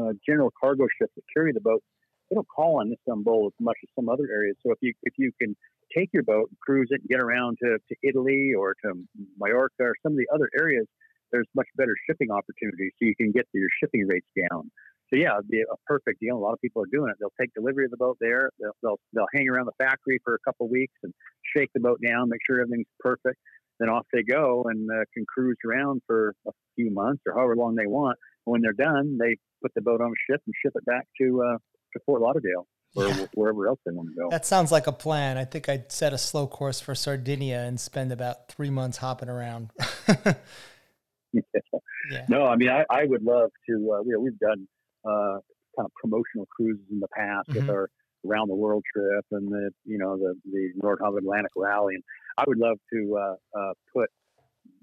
uh, 0.00 0.12
general 0.26 0.52
cargo 0.58 0.86
ships 0.98 1.12
that 1.16 1.24
carry 1.34 1.52
the 1.52 1.60
boats 1.60 1.84
they 2.32 2.34
don't 2.34 2.48
call 2.48 2.80
on 2.80 2.90
Istanbul 2.90 3.48
as 3.48 3.52
much 3.60 3.76
as 3.82 3.90
some 3.94 4.08
other 4.08 4.26
areas. 4.32 4.56
So 4.64 4.72
if 4.72 4.78
you 4.80 4.94
if 5.02 5.14
you 5.18 5.32
can 5.40 5.54
take 5.94 6.08
your 6.12 6.22
boat, 6.22 6.48
and 6.48 6.58
cruise 6.60 6.88
it, 6.90 7.00
and 7.02 7.08
get 7.08 7.20
around 7.20 7.58
to, 7.62 7.76
to 7.76 7.94
Italy 8.02 8.52
or 8.58 8.74
to 8.84 8.94
Mallorca 9.38 9.80
or 9.80 9.94
some 10.02 10.12
of 10.12 10.18
the 10.18 10.26
other 10.34 10.48
areas, 10.58 10.86
there's 11.30 11.46
much 11.54 11.66
better 11.76 11.94
shipping 12.08 12.30
opportunities. 12.30 12.92
So 12.98 13.04
you 13.04 13.14
can 13.14 13.32
get 13.32 13.44
your 13.52 13.68
shipping 13.82 14.06
rates 14.08 14.26
down 14.34 14.70
so 15.12 15.18
yeah, 15.18 15.34
it'd 15.34 15.48
be 15.48 15.60
a 15.60 15.76
perfect 15.86 16.20
deal. 16.20 16.36
A 16.36 16.38
lot 16.38 16.52
of 16.52 16.60
people 16.60 16.82
are 16.82 16.90
doing 16.90 17.10
it. 17.10 17.16
They'll 17.20 17.34
take 17.38 17.52
delivery 17.54 17.84
of 17.84 17.90
the 17.90 17.96
boat 17.98 18.16
there. 18.20 18.50
They'll 18.58 18.72
they'll, 18.82 19.00
they'll 19.12 19.26
hang 19.34 19.48
around 19.48 19.66
the 19.66 19.84
factory 19.84 20.18
for 20.24 20.34
a 20.34 20.38
couple 20.44 20.66
of 20.66 20.72
weeks 20.72 20.94
and 21.02 21.12
shake 21.54 21.70
the 21.74 21.80
boat 21.80 22.00
down, 22.06 22.30
make 22.30 22.40
sure 22.46 22.60
everything's 22.60 22.86
perfect. 22.98 23.38
Then 23.78 23.88
off 23.88 24.06
they 24.12 24.22
go 24.22 24.64
and 24.68 24.88
uh, 24.90 25.04
can 25.12 25.26
cruise 25.26 25.56
around 25.66 26.02
for 26.06 26.34
a 26.46 26.52
few 26.76 26.90
months 26.90 27.22
or 27.26 27.34
however 27.34 27.56
long 27.56 27.74
they 27.74 27.86
want. 27.86 28.18
When 28.44 28.62
they're 28.62 28.72
done, 28.72 29.18
they 29.20 29.36
put 29.60 29.72
the 29.74 29.82
boat 29.82 30.00
on 30.00 30.08
a 30.08 30.32
ship 30.32 30.40
and 30.46 30.54
ship 30.64 30.72
it 30.74 30.84
back 30.86 31.06
to 31.20 31.42
uh, 31.42 31.58
to 31.92 32.00
Fort 32.06 32.22
Lauderdale 32.22 32.66
or 32.94 33.06
yeah. 33.06 33.26
wherever 33.34 33.68
else 33.68 33.80
they 33.84 33.92
want 33.92 34.08
to 34.08 34.14
go. 34.14 34.30
That 34.30 34.46
sounds 34.46 34.72
like 34.72 34.86
a 34.86 34.92
plan. 34.92 35.36
I 35.36 35.44
think 35.44 35.68
I'd 35.68 35.92
set 35.92 36.12
a 36.12 36.18
slow 36.18 36.46
course 36.46 36.80
for 36.80 36.94
Sardinia 36.94 37.60
and 37.60 37.78
spend 37.78 38.12
about 38.12 38.48
three 38.48 38.70
months 38.70 38.98
hopping 38.98 39.28
around. 39.28 39.70
yeah. 41.32 42.24
No, 42.28 42.46
I 42.46 42.56
mean 42.56 42.70
I, 42.70 42.84
I 42.88 43.04
would 43.04 43.22
love 43.22 43.50
to. 43.68 43.74
Uh, 43.74 44.02
you 44.04 44.12
know, 44.12 44.20
we've 44.20 44.38
done 44.38 44.66
uh, 45.04 45.38
kind 45.76 45.86
of 45.86 45.92
promotional 46.00 46.46
cruises 46.54 46.84
in 46.90 47.00
the 47.00 47.08
past 47.08 47.48
mm-hmm. 47.48 47.60
with 47.60 47.70
our 47.70 47.88
around 48.26 48.48
the 48.48 48.54
world 48.54 48.84
trip 48.94 49.24
and 49.32 49.50
the 49.50 49.70
you 49.84 49.98
know 49.98 50.16
the 50.16 50.34
the 50.50 50.70
Nordhavn 50.82 51.18
Atlantic 51.18 51.52
Rally. 51.56 51.94
And 51.94 52.04
I 52.38 52.44
would 52.46 52.58
love 52.58 52.78
to 52.92 53.18
uh, 53.18 53.58
uh, 53.58 53.72
put 53.92 54.08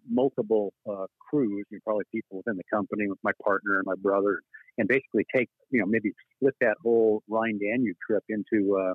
multiple 0.10 0.74
uh, 0.90 1.06
crews, 1.30 1.66
you 1.70 1.78
know, 1.78 1.82
probably 1.86 2.06
people 2.14 2.38
within 2.38 2.58
the 2.58 2.64
company 2.74 3.08
with 3.08 3.20
my 3.24 3.32
partner 3.44 3.78
and 3.78 3.86
my 3.86 3.96
brother, 4.02 4.42
and 4.78 4.88
basically 4.88 5.26
take 5.34 5.50
you 5.72 5.80
know 5.80 5.86
maybe 5.86 6.12
split 6.36 6.56
that 6.62 6.76
whole 6.84 7.24
Rhine 7.30 7.60
Danube 7.60 7.98
trip 8.06 8.24
into 8.30 8.78
uh, 8.78 8.94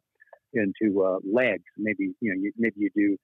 into 0.52 1.02
uh, 1.02 1.18
legs. 1.24 1.64
Maybe 1.78 2.14
you 2.20 2.34
know 2.34 2.40
you, 2.40 2.52
maybe 2.56 2.76
you 2.76 2.90
do 2.94 3.16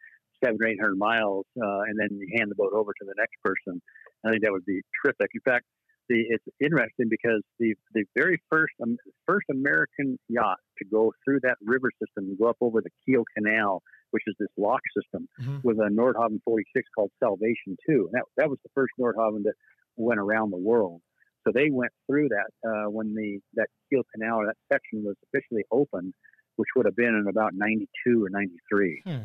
seven 0.43 0.59
or 0.61 0.67
eight 0.69 0.81
hundred 0.81 0.99
miles, 0.99 1.45
uh, 1.63 1.81
and 1.89 1.99
then 1.99 2.09
you 2.13 2.29
hand 2.39 2.51
the 2.51 2.55
boat 2.55 2.73
over 2.73 2.93
to 2.93 3.05
the 3.07 3.15
next 3.19 3.37
person. 3.45 3.81
I 4.25 4.31
think 4.31 4.43
that 4.43 4.53
would 4.53 4.65
be 4.65 4.81
terrific. 5.03 5.31
In 5.35 5.41
fact, 5.45 5.65
it's 6.11 6.45
interesting 6.61 7.09
because 7.09 7.43
the 7.59 7.75
the 7.95 8.05
very 8.17 8.41
first 8.51 8.73
um, 8.83 8.97
first 9.27 9.47
American 9.51 10.19
yacht 10.29 10.59
to 10.79 10.85
go 10.85 11.13
through 11.25 11.41
that 11.43 11.57
river 11.63 11.91
system 12.03 12.29
and 12.29 12.39
go 12.39 12.49
up 12.49 12.57
over 12.61 12.81
the 12.81 12.91
Kiel 13.05 13.25
Canal, 13.37 13.83
which 14.11 14.23
is 14.27 14.35
this 14.39 14.49
lock 14.57 14.81
system, 14.97 15.29
mm-hmm. 15.41 15.59
was 15.63 15.79
a 15.79 15.91
Nordhavn 15.91 16.41
46 16.45 16.89
called 16.95 17.11
Salvation 17.23 17.77
2. 17.89 18.11
And 18.13 18.13
that 18.13 18.25
that 18.37 18.51
was 18.51 18.59
the 18.63 18.71
first 18.75 18.93
Nordhavn 19.01 19.45
that 19.45 19.55
went 19.97 20.21
around 20.21 20.51
the 20.51 20.59
world. 20.59 21.01
So 21.47 21.53
they 21.55 21.71
went 21.71 21.93
through 22.07 22.29
that 22.29 22.69
uh, 22.69 22.91
when 22.91 23.15
the 23.15 23.39
that 23.55 23.69
Kiel 23.89 24.03
Canal 24.15 24.39
or 24.39 24.47
that 24.47 24.57
section 24.73 25.05
was 25.05 25.17
officially 25.29 25.65
opened, 25.71 26.15
which 26.57 26.69
would 26.77 26.87
have 26.87 26.97
been 26.97 27.15
in 27.15 27.27
about 27.29 27.53
92 27.55 28.25
or 28.25 28.31
93. 28.31 29.03
Hmm. 29.07 29.17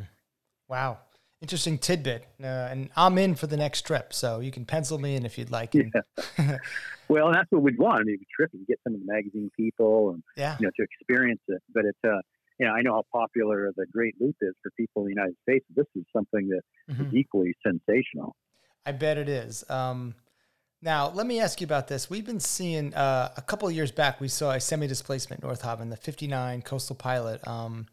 Wow 0.68 1.00
interesting 1.42 1.78
tidbit. 1.78 2.28
Uh, 2.42 2.46
and 2.46 2.90
I'm 2.96 3.18
in 3.18 3.36
for 3.36 3.48
the 3.48 3.58
next 3.58 3.84
trip, 3.84 4.14
so 4.14 4.40
you 4.40 4.52
can 4.52 4.66
pencil 4.66 4.98
me 4.98 5.16
in 5.16 5.26
if 5.26 5.38
you'd 5.38 5.52
like. 5.52 5.74
Yeah. 5.74 5.84
well, 7.08 7.32
that's 7.32 7.52
what 7.52 7.62
we'd 7.62 7.78
want. 7.78 8.02
I 8.02 8.04
mean, 8.04 8.20
trip 8.36 8.52
and 8.54 8.66
get 8.68 8.80
some 8.84 8.94
of 8.94 9.00
the 9.00 9.06
magazine 9.06 9.52
people 9.56 10.12
and 10.12 10.24
yeah. 10.36 10.58
you 10.60 10.66
know 10.66 10.72
to 10.78 10.84
experience 10.84 11.42
it. 11.48 11.62
But 11.74 11.86
it's 11.86 12.00
uh, 12.04 12.20
you 12.60 12.66
know, 12.68 12.74
I 12.74 12.82
know 12.82 12.94
how 12.94 13.04
popular 13.12 13.72
the 13.76 13.86
Great 13.92 14.16
Loop 14.20 14.36
is 14.42 14.54
for 14.64 14.72
people 14.78 15.04
in 15.04 15.10
the 15.10 15.14
United 15.16 15.36
States. 15.44 15.66
This 15.76 15.88
is 15.96 16.04
something 16.14 16.50
that 16.50 16.62
mm-hmm. 16.90 17.08
is 17.08 17.14
equally 17.14 17.54
sensational. 17.66 18.36
I 18.86 18.92
bet 18.92 19.18
it 19.18 19.28
is. 19.28 19.64
Um, 19.70 20.16
now, 20.82 21.10
let 21.10 21.26
me 21.26 21.40
ask 21.40 21.60
you 21.60 21.66
about 21.66 21.88
this. 21.88 22.10
We've 22.10 22.26
been 22.26 22.40
seeing 22.40 22.94
uh, 22.94 23.32
a 23.36 23.42
couple 23.42 23.68
of 23.68 23.74
years 23.74 23.92
back. 23.92 24.22
We 24.22 24.28
saw 24.28 24.52
a 24.52 24.60
semi-displacement 24.60 25.42
Nordhavn, 25.42 25.90
the 25.90 25.98
'59 25.98 26.62
Coastal 26.62 26.96
Pilot. 26.96 27.46
Um, 27.48 27.88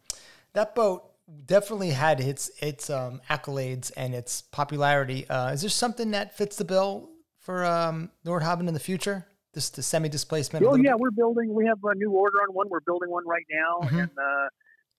that 0.52 0.74
boat 0.74 1.11
definitely 1.46 1.90
had 1.90 2.20
its 2.20 2.50
its 2.60 2.90
um, 2.90 3.20
accolades 3.30 3.92
and 3.96 4.14
its 4.14 4.42
popularity. 4.42 5.28
Uh, 5.28 5.52
is 5.52 5.62
there 5.62 5.70
something 5.70 6.10
that 6.12 6.36
fits 6.36 6.56
the 6.56 6.64
bill 6.64 7.10
for 7.38 7.64
um, 7.64 8.10
in 8.24 8.74
the 8.74 8.80
future? 8.80 9.26
This 9.54 9.70
the 9.70 9.82
semi 9.82 10.08
displacement. 10.08 10.64
Oh 10.64 10.76
yeah, 10.76 10.92
bit? 10.92 11.00
we're 11.00 11.10
building. 11.10 11.52
We 11.52 11.66
have 11.66 11.78
a 11.84 11.94
new 11.94 12.10
order 12.12 12.38
on 12.38 12.54
one. 12.54 12.68
We're 12.70 12.80
building 12.80 13.10
one 13.10 13.26
right 13.26 13.44
now, 13.50 13.86
mm-hmm. 13.86 13.98
and 13.98 14.10
uh, 14.10 14.48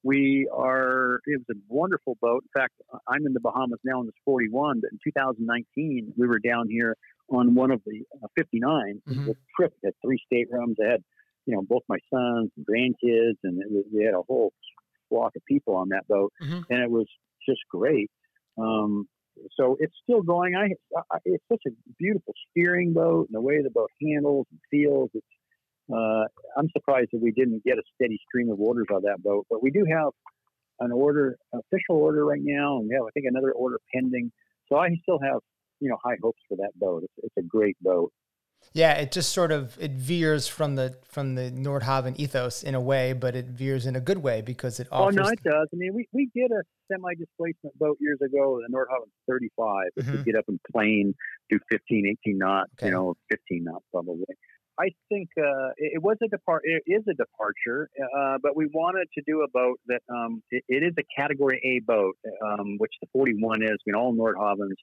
we 0.04 0.48
are. 0.54 1.22
It 1.26 1.42
was 1.48 1.58
a 1.58 1.60
wonderful 1.68 2.18
boat. 2.22 2.44
In 2.44 2.62
fact, 2.62 2.74
I'm 3.08 3.26
in 3.26 3.34
the 3.34 3.40
Bahamas 3.40 3.80
now 3.84 4.00
on 4.00 4.06
this 4.06 4.16
41, 4.26 4.82
but 4.82 4.92
in 4.92 5.00
2019 5.04 6.14
we 6.16 6.28
were 6.28 6.38
down 6.38 6.68
here 6.70 6.96
on 7.30 7.56
one 7.56 7.72
of 7.72 7.82
the 7.86 8.04
uh, 8.24 8.28
59. 8.38 9.02
Mm-hmm. 9.10 9.26
The 9.26 9.36
trip 9.56 9.74
had 9.84 9.94
three 10.04 10.20
staterooms. 10.24 10.78
I 10.80 10.92
had 10.92 11.04
you 11.48 11.56
know 11.56 11.64
both 11.68 11.82
my 11.90 11.98
sons 12.14 12.52
and 12.56 12.64
grandkids, 12.64 13.40
and 13.44 13.60
it 13.60 13.72
was, 13.72 13.86
we 13.92 14.04
had 14.06 14.14
a 14.14 14.22
whole 14.22 14.54
flock 15.14 15.36
of 15.36 15.44
people 15.46 15.76
on 15.76 15.90
that 15.90 16.08
boat, 16.08 16.34
mm-hmm. 16.42 16.62
and 16.70 16.82
it 16.82 16.90
was 16.90 17.06
just 17.48 17.60
great. 17.70 18.10
Um, 18.58 19.08
so 19.58 19.78
it's 19.80 19.94
still 20.04 20.22
going. 20.22 20.56
I, 20.56 20.70
I, 21.12 21.18
it's 21.26 21.44
such 21.52 21.62
a 21.68 21.72
beautiful 22.00 22.34
steering 22.50 22.94
boat, 22.94 23.28
and 23.28 23.36
the 23.36 23.42
way 23.42 23.62
the 23.62 23.70
boat 23.70 23.90
handles 24.02 24.48
and 24.52 24.60
feels. 24.72 25.10
It's 25.14 25.26
uh, 25.94 26.26
I'm 26.58 26.70
surprised 26.72 27.10
that 27.14 27.22
we 27.22 27.32
didn't 27.32 27.64
get 27.64 27.78
a 27.78 27.84
steady 27.96 28.20
stream 28.28 28.50
of 28.50 28.60
orders 28.60 28.88
on 28.94 29.02
that 29.04 29.22
boat, 29.22 29.46
but 29.50 29.62
we 29.62 29.70
do 29.70 29.86
have 29.90 30.12
an 30.80 30.92
order, 30.92 31.38
official 31.54 31.98
order 31.98 32.26
right 32.26 32.42
now, 32.42 32.78
and 32.78 32.88
we 32.88 32.96
have 32.96 33.04
I 33.04 33.12
think 33.14 33.26
another 33.28 33.52
order 33.52 33.80
pending. 33.94 34.32
So 34.70 34.78
I 34.78 34.90
still 35.02 35.20
have 35.20 35.40
you 35.80 35.90
know 35.90 35.98
high 36.04 36.18
hopes 36.22 36.42
for 36.48 36.58
that 36.58 36.72
boat. 36.76 37.04
It's, 37.04 37.14
it's 37.24 37.38
a 37.38 37.48
great 37.48 37.78
boat. 37.82 38.12
Yeah, 38.74 38.94
it 38.94 39.12
just 39.12 39.34
sort 39.34 39.52
of 39.52 39.78
it 39.80 39.92
veers 39.92 40.48
from 40.48 40.76
the 40.76 40.96
from 41.04 41.36
the 41.36 41.52
Nordhavn 41.52 42.16
ethos 42.18 42.64
in 42.64 42.74
a 42.74 42.82
way, 42.82 43.14
but 43.14 43.36
it 43.36 43.46
veers 43.46 43.86
in 43.86 43.96
a 43.96 44.02
good 44.02 44.18
way 44.18 44.42
because 44.42 44.80
it 44.80 44.88
offers. 44.92 45.18
Oh 45.18 45.24
no, 45.24 45.30
it 45.30 45.44
does. 45.44 45.68
I 45.72 45.76
mean, 45.76 45.94
we, 45.94 46.08
we 46.12 46.30
did 46.34 46.52
a 46.52 46.64
semi 46.92 47.14
displacement 47.16 47.78
boat 47.78 47.98
years 48.00 48.20
ago, 48.22 48.60
the 48.68 48.76
Nordhavn 48.76 49.06
35. 49.30 49.88
If 49.96 50.06
mm-hmm. 50.06 50.24
get 50.24 50.36
up 50.36 50.46
and 50.48 50.60
plane, 50.72 51.14
do 51.50 51.60
15, 51.72 52.16
18 52.26 52.38
knots, 52.38 52.72
okay. 52.80 52.88
you 52.88 52.94
know, 52.94 53.14
15 53.30 53.64
knots 53.64 53.86
probably. 53.92 54.26
I 54.80 54.90
think 55.08 55.30
uh, 55.38 55.70
it, 55.78 56.02
was 56.02 56.18
a 56.24 56.28
depart. 56.28 56.64
It 56.64 56.84
is 56.88 57.04
a 57.08 57.14
departure, 57.14 57.90
uh, 58.18 58.38
but 58.42 58.56
we 58.56 58.68
wanted 58.74 59.08
to 59.16 59.24
do 59.28 59.42
a 59.44 59.48
boat 59.48 59.80
that 59.88 60.02
um, 60.10 60.42
it, 60.50 60.64
it 60.68 60.84
is 60.84 60.94
a 60.98 61.04
Category 61.16 61.62
A 61.64 61.86
boat, 61.86 62.16
um, 62.44 62.78
which 62.80 62.92
the 63.02 63.08
41 63.14 63.62
is. 63.62 63.70
I 63.70 63.76
mean, 63.86 63.96
all 63.96 64.14
Nordhavns 64.14 64.74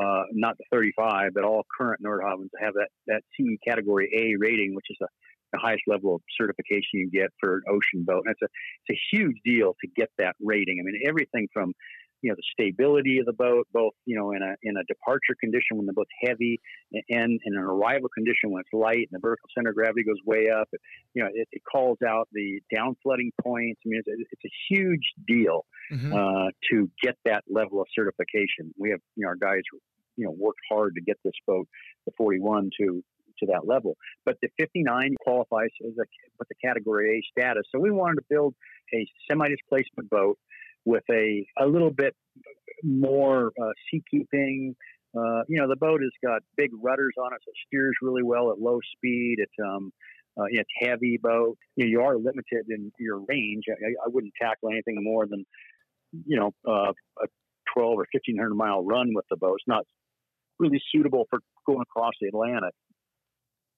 uh, 0.00 0.22
not 0.32 0.56
the 0.58 0.64
35, 0.70 1.32
but 1.34 1.44
all 1.44 1.64
current 1.76 2.02
Nordhavns 2.02 2.50
have 2.60 2.74
that, 2.74 2.88
that 3.06 3.22
CE 3.36 3.58
category 3.66 4.10
A 4.14 4.36
rating, 4.38 4.74
which 4.74 4.86
is 4.90 4.96
a, 5.02 5.06
the 5.52 5.58
highest 5.58 5.82
level 5.86 6.14
of 6.14 6.20
certification 6.38 6.82
you 6.92 7.10
get 7.10 7.30
for 7.40 7.56
an 7.56 7.62
ocean 7.68 8.04
boat. 8.04 8.24
And 8.26 8.34
it's 8.34 8.42
a, 8.42 8.48
it's 8.86 8.98
a 8.98 9.16
huge 9.16 9.36
deal 9.44 9.74
to 9.80 9.88
get 9.96 10.10
that 10.18 10.36
rating. 10.40 10.78
I 10.80 10.84
mean, 10.84 11.02
everything 11.06 11.48
from 11.52 11.72
you 12.22 12.30
know 12.30 12.36
the 12.36 12.42
stability 12.52 13.18
of 13.18 13.26
the 13.26 13.32
boat, 13.32 13.66
both 13.72 13.92
you 14.04 14.16
know 14.16 14.32
in 14.32 14.42
a 14.42 14.54
in 14.62 14.76
a 14.76 14.84
departure 14.84 15.36
condition 15.40 15.76
when 15.76 15.86
the 15.86 15.92
boat's 15.92 16.10
heavy, 16.22 16.60
and 16.92 17.40
in 17.44 17.54
an 17.54 17.58
arrival 17.58 18.08
condition 18.12 18.50
when 18.50 18.60
it's 18.60 18.72
light 18.72 19.08
and 19.10 19.12
the 19.12 19.20
vertical 19.20 19.48
center 19.56 19.70
of 19.70 19.76
gravity 19.76 20.04
goes 20.04 20.18
way 20.26 20.48
up. 20.50 20.68
It, 20.72 20.80
you 21.14 21.22
know, 21.22 21.28
it, 21.32 21.48
it 21.52 21.62
calls 21.70 21.98
out 22.06 22.28
the 22.32 22.60
down 22.74 22.96
flooding 23.02 23.32
points. 23.42 23.80
I 23.84 23.88
mean, 23.88 24.02
it's 24.04 24.08
a, 24.08 24.24
it's 24.30 24.44
a 24.44 24.74
huge 24.74 25.12
deal 25.26 25.64
mm-hmm. 25.92 26.12
uh, 26.12 26.50
to 26.70 26.90
get 27.02 27.16
that 27.24 27.44
level 27.48 27.80
of 27.80 27.86
certification. 27.94 28.74
We 28.78 28.90
have 28.90 29.00
you 29.16 29.24
know 29.24 29.28
our 29.28 29.36
guys 29.36 29.62
you 30.16 30.24
know 30.24 30.34
worked 30.36 30.60
hard 30.70 30.94
to 30.96 31.00
get 31.00 31.16
this 31.24 31.34
boat, 31.46 31.68
the 32.06 32.12
41, 32.16 32.70
to 32.80 33.02
to 33.38 33.46
that 33.46 33.66
level. 33.66 33.96
But 34.24 34.36
the 34.42 34.48
59 34.58 35.14
qualifies 35.22 35.70
as 35.86 35.92
a 35.92 36.04
with 36.38 36.48
the 36.48 36.54
Category 36.62 37.18
A 37.18 37.40
status. 37.40 37.64
So 37.72 37.78
we 37.78 37.90
wanted 37.90 38.16
to 38.16 38.24
build 38.28 38.54
a 38.92 39.06
semi-displacement 39.30 40.10
boat 40.10 40.38
with 40.84 41.04
a 41.10 41.46
a 41.58 41.66
little 41.66 41.90
bit 41.90 42.14
more 42.82 43.52
uh, 43.60 43.72
seakeeping. 43.92 44.74
Uh, 45.16 45.42
you 45.48 45.58
know, 45.58 45.68
the 45.68 45.76
boat 45.76 46.00
has 46.02 46.12
got 46.24 46.42
big 46.56 46.70
rudders 46.80 47.14
on 47.18 47.32
it, 47.32 47.40
so 47.44 47.50
it 47.50 47.56
steers 47.66 47.94
really 48.02 48.22
well 48.22 48.50
at 48.50 48.58
low 48.60 48.78
speed. 48.96 49.36
It's 49.38 49.52
um, 49.64 49.92
uh, 50.38 50.44
it's 50.50 50.68
heavy 50.80 51.18
boat. 51.20 51.58
You, 51.76 51.84
know, 51.84 51.90
you 51.90 52.00
are 52.02 52.16
limited 52.16 52.66
in 52.68 52.92
your 52.98 53.18
range. 53.26 53.64
I, 53.68 54.04
I 54.04 54.08
wouldn't 54.08 54.34
tackle 54.40 54.70
anything 54.70 55.02
more 55.02 55.26
than 55.26 55.44
you 56.26 56.38
know 56.38 56.52
uh, 56.66 56.92
a 57.22 57.26
12 57.74 57.92
or 57.92 58.06
1500 58.12 58.54
mile 58.54 58.84
run 58.84 59.12
with 59.14 59.24
the 59.30 59.36
boat. 59.36 59.56
It's 59.58 59.68
not 59.68 59.84
really 60.58 60.80
suitable 60.92 61.26
for 61.30 61.40
going 61.66 61.82
across 61.82 62.12
the 62.20 62.28
Atlantic. 62.28 62.74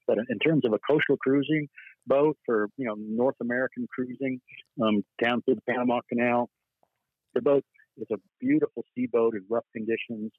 But 0.07 0.19
in 0.29 0.39
terms 0.39 0.65
of 0.65 0.73
a 0.73 0.79
coastal 0.79 1.17
cruising 1.17 1.69
boat 2.07 2.37
for 2.45 2.69
you 2.77 2.87
know 2.87 2.97
North 2.99 3.37
American 3.41 3.87
cruising 3.95 4.41
um, 4.83 5.05
down 5.23 5.43
through 5.43 5.57
the 5.57 5.73
Panama 5.73 6.01
Canal, 6.09 6.51
the 7.35 7.43
boat 7.43 7.65
is 7.97 8.07
a 8.13 8.17
beautiful 8.41 8.85
sea 8.95 9.07
boat 9.07 9.35
in 9.35 9.45
rough 9.49 9.65
conditions, 9.75 10.33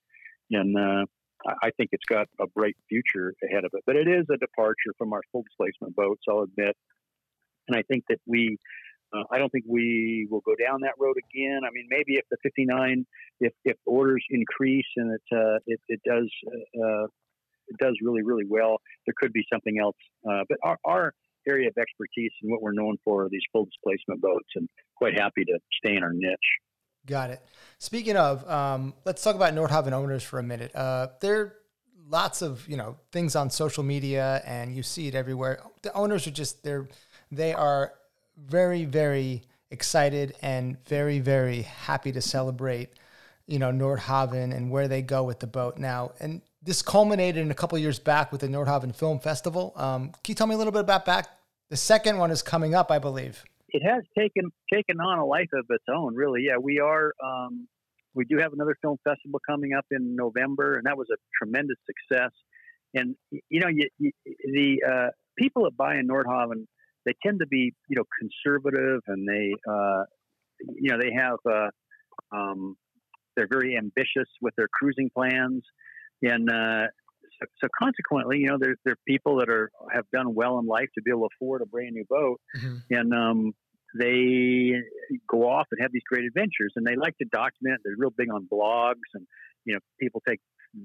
and 0.52 0.78
uh, 0.78 1.06
I 1.46 1.72
think 1.78 1.90
it's 1.92 2.06
got 2.10 2.28
a 2.40 2.48
bright 2.48 2.76
future 2.90 3.34
ahead 3.44 3.66
of 3.66 3.72
it. 3.74 3.84
But 3.86 3.96
it 3.96 4.08
is 4.08 4.26
a 4.32 4.38
departure 4.38 4.94
from 4.98 5.14
our 5.14 5.22
full 5.32 5.44
displacement 5.44 5.96
boats, 5.96 6.22
I'll 6.30 6.42
admit. 6.42 6.76
And 7.68 7.78
I 7.78 7.84
think 7.84 8.04
that 8.10 8.20
we, 8.28 8.58
uh, 9.14 9.24
I 9.32 9.38
don't 9.38 9.50
think 9.50 9.66
we 9.68 10.28
will 10.30 10.42
go 10.42 10.54
down 10.56 10.82
that 10.82 10.94
road 11.00 11.16
again. 11.18 11.62
I 11.66 11.72
mean, 11.72 11.88
maybe 11.90 12.16
if 12.16 12.26
the 12.30 12.38
59, 12.44 13.06
if, 13.40 13.54
if 13.66 13.78
orders 13.86 14.24
increase 14.30 14.86
and 14.98 15.14
it, 15.14 15.36
uh, 15.36 15.58
it, 15.66 15.80
it 15.88 16.02
does, 16.06 16.30
uh, 16.48 17.06
it 17.68 17.78
does 17.80 17.98
really, 18.02 18.24
really 18.24 18.46
well, 18.48 18.78
there 19.06 19.14
could 19.18 19.34
be 19.34 19.46
something 19.52 19.80
else. 19.80 19.98
Uh, 20.30 20.44
but 20.50 20.58
our, 20.64 20.78
our 20.86 21.14
area 21.48 21.70
of 21.70 21.78
expertise 21.78 22.32
and 22.42 22.52
what 22.52 22.62
we're 22.62 22.74
known 22.74 22.98
for 23.04 23.26
are 23.26 23.30
these 23.30 23.42
full 23.52 23.66
displacement 23.66 24.22
boats, 24.22 24.50
and 24.56 24.68
quite 24.96 25.18
happy 25.18 25.44
to 25.46 25.58
stay 25.84 25.96
in 25.96 26.04
our 26.04 26.14
niche. 26.14 26.38
Got 27.06 27.32
it. 27.32 27.42
Speaking 27.80 28.16
of, 28.16 28.48
um, 28.50 28.94
let's 29.06 29.24
talk 29.24 29.36
about 29.36 29.54
Nordhavn 29.54 29.92
owners 29.92 30.24
for 30.24 30.40
a 30.40 30.44
minute. 30.44 30.76
Uh, 30.76 31.08
there 31.20 31.42
are 31.42 31.56
lots 32.10 32.42
of 32.42 32.68
you 32.68 32.78
know 32.78 32.98
things 33.12 33.36
on 33.36 33.50
social 33.50 33.84
media, 33.84 34.42
and 34.46 34.76
you 34.76 34.84
see 34.84 35.08
it 35.08 35.16
everywhere. 35.16 35.62
The 35.82 35.94
owners 35.94 36.28
are 36.28 36.32
just 36.32 36.64
they're 36.64 36.88
they 37.32 37.54
are 37.54 37.94
very 38.38 38.86
very 38.86 39.42
excited 39.72 40.36
and 40.42 40.78
very 40.86 41.20
very 41.20 41.62
happy 41.64 42.12
to 42.12 42.22
celebrate 42.22 42.90
you 43.48 43.58
know 43.58 43.72
Nordhavn 43.72 44.56
and 44.56 44.70
where 44.70 44.88
they 44.88 45.02
go 45.02 45.24
with 45.24 45.40
the 45.40 45.48
boat 45.48 45.78
now. 45.78 46.12
And 46.20 46.42
this 46.62 46.84
culminated 46.84 47.42
in 47.42 47.50
a 47.50 47.56
couple 47.56 47.80
years 47.80 47.98
back 47.98 48.32
with 48.32 48.42
the 48.42 48.48
Nordhavn 48.48 48.96
Film 48.96 49.20
Festival. 49.20 49.74
Um, 49.76 50.10
can 50.10 50.34
you 50.34 50.36
tell 50.36 50.46
me 50.46 50.54
a 50.54 50.58
little 50.58 50.74
bit 50.74 50.82
about 50.82 51.06
back? 51.06 51.28
The 51.70 51.78
second 51.78 52.20
one 52.20 52.30
is 52.30 52.44
coming 52.44 52.76
up, 52.76 52.92
I 52.92 53.00
believe 53.00 53.44
it 53.72 53.84
has 53.88 54.04
taken 54.18 54.52
taken 54.72 55.00
on 55.00 55.20
a 55.20 55.26
life 55.26 55.50
of 55.54 55.66
its 55.70 55.86
own. 55.94 56.16
Really, 56.16 56.44
yeah. 56.48 56.58
We 56.62 56.80
are 56.80 57.14
um, 57.24 57.68
we 58.14 58.26
do 58.26 58.38
have 58.40 58.54
another 58.54 58.76
film 58.82 58.98
festival 59.04 59.40
coming 59.48 59.74
up 59.74 59.86
in 59.92 60.16
November, 60.16 60.76
and 60.76 60.86
that 60.86 60.98
was 60.98 61.08
a 61.12 61.18
tremendous 61.38 61.78
success. 61.86 62.32
And 62.94 63.16
you 63.50 63.62
know, 63.62 63.70
you, 63.70 63.88
you, 63.98 64.12
the 64.26 64.82
uh, 64.88 65.10
people 65.38 65.64
that 65.64 65.78
buy 65.78 65.96
in 65.96 66.08
Nordhavn 66.08 66.66
they 67.06 67.14
tend 67.26 67.40
to 67.40 67.48
be 67.48 67.74
you 67.88 67.96
know 67.96 68.04
conservative 68.20 69.02
and 69.08 69.28
they 69.28 69.54
uh, 69.70 70.04
you 70.76 70.92
know 70.92 70.98
they 71.00 71.12
have 71.16 71.38
uh, 71.50 72.36
um, 72.36 72.76
they're 73.36 73.48
very 73.50 73.78
ambitious 73.78 74.30
with 74.42 74.54
their 74.58 74.68
cruising 74.72 75.10
plans 75.16 75.64
and 76.22 76.50
uh, 76.50 76.88
so, 77.42 77.48
so, 77.62 77.68
consequently 77.78 78.40
you 78.40 78.48
know 78.48 78.58
there's 78.60 78.78
there 78.86 78.94
are 78.94 79.04
people 79.08 79.38
that 79.38 79.50
are 79.50 79.72
have 79.92 80.06
done 80.14 80.34
well 80.34 80.60
in 80.60 80.66
life 80.66 80.90
to 80.96 81.02
be 81.02 81.12
able 81.12 81.22
to 81.22 81.30
afford 81.36 81.62
a 81.62 81.66
brand 81.66 81.94
new 81.94 82.06
boat 82.10 82.40
mm-hmm. 82.58 82.78
and 82.90 83.14
um, 83.14 83.54
they 83.98 84.74
go 85.30 85.50
off 85.50 85.68
and 85.72 85.82
have 85.82 85.92
these 85.92 86.04
great 86.08 86.26
adventures 86.26 86.74
and 86.76 86.86
they 86.86 86.96
like 86.96 87.18
to 87.18 87.26
document 87.32 87.80
they're 87.84 87.96
real 87.98 88.14
big 88.16 88.32
on 88.32 88.48
blogs 88.52 89.10
and 89.14 89.26
you 89.66 89.74
know 89.74 89.80
people 90.00 90.22
take 90.28 90.40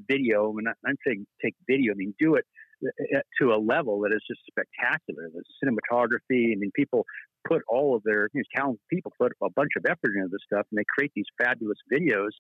video 0.09 0.57
and 0.59 0.69
I'm 0.69 0.97
saying 1.07 1.27
take 1.43 1.55
video 1.69 1.93
I 1.93 1.97
mean 1.97 2.15
do 2.19 2.35
it 2.35 2.45
uh, 2.85 3.21
to 3.41 3.53
a 3.53 3.59
level 3.59 4.01
that 4.01 4.13
is 4.13 4.23
just 4.29 4.41
spectacular. 4.47 5.31
The 5.33 5.43
cinematography, 5.65 6.53
I 6.53 6.57
mean, 6.57 6.71
people 6.75 7.07
put 7.49 7.63
all 7.69 7.97
of 7.97 8.03
their 8.05 8.29
you 8.35 8.41
know, 8.41 8.45
talented 8.55 8.81
people 8.91 9.13
put 9.19 9.33
a 9.43 9.51
bunch 9.51 9.71
of 9.79 9.87
effort 9.87 10.13
into 10.15 10.29
this 10.31 10.43
stuff, 10.45 10.67
and 10.71 10.79
they 10.79 10.85
create 10.97 11.13
these 11.15 11.27
fabulous 11.43 11.79
videos. 11.91 12.33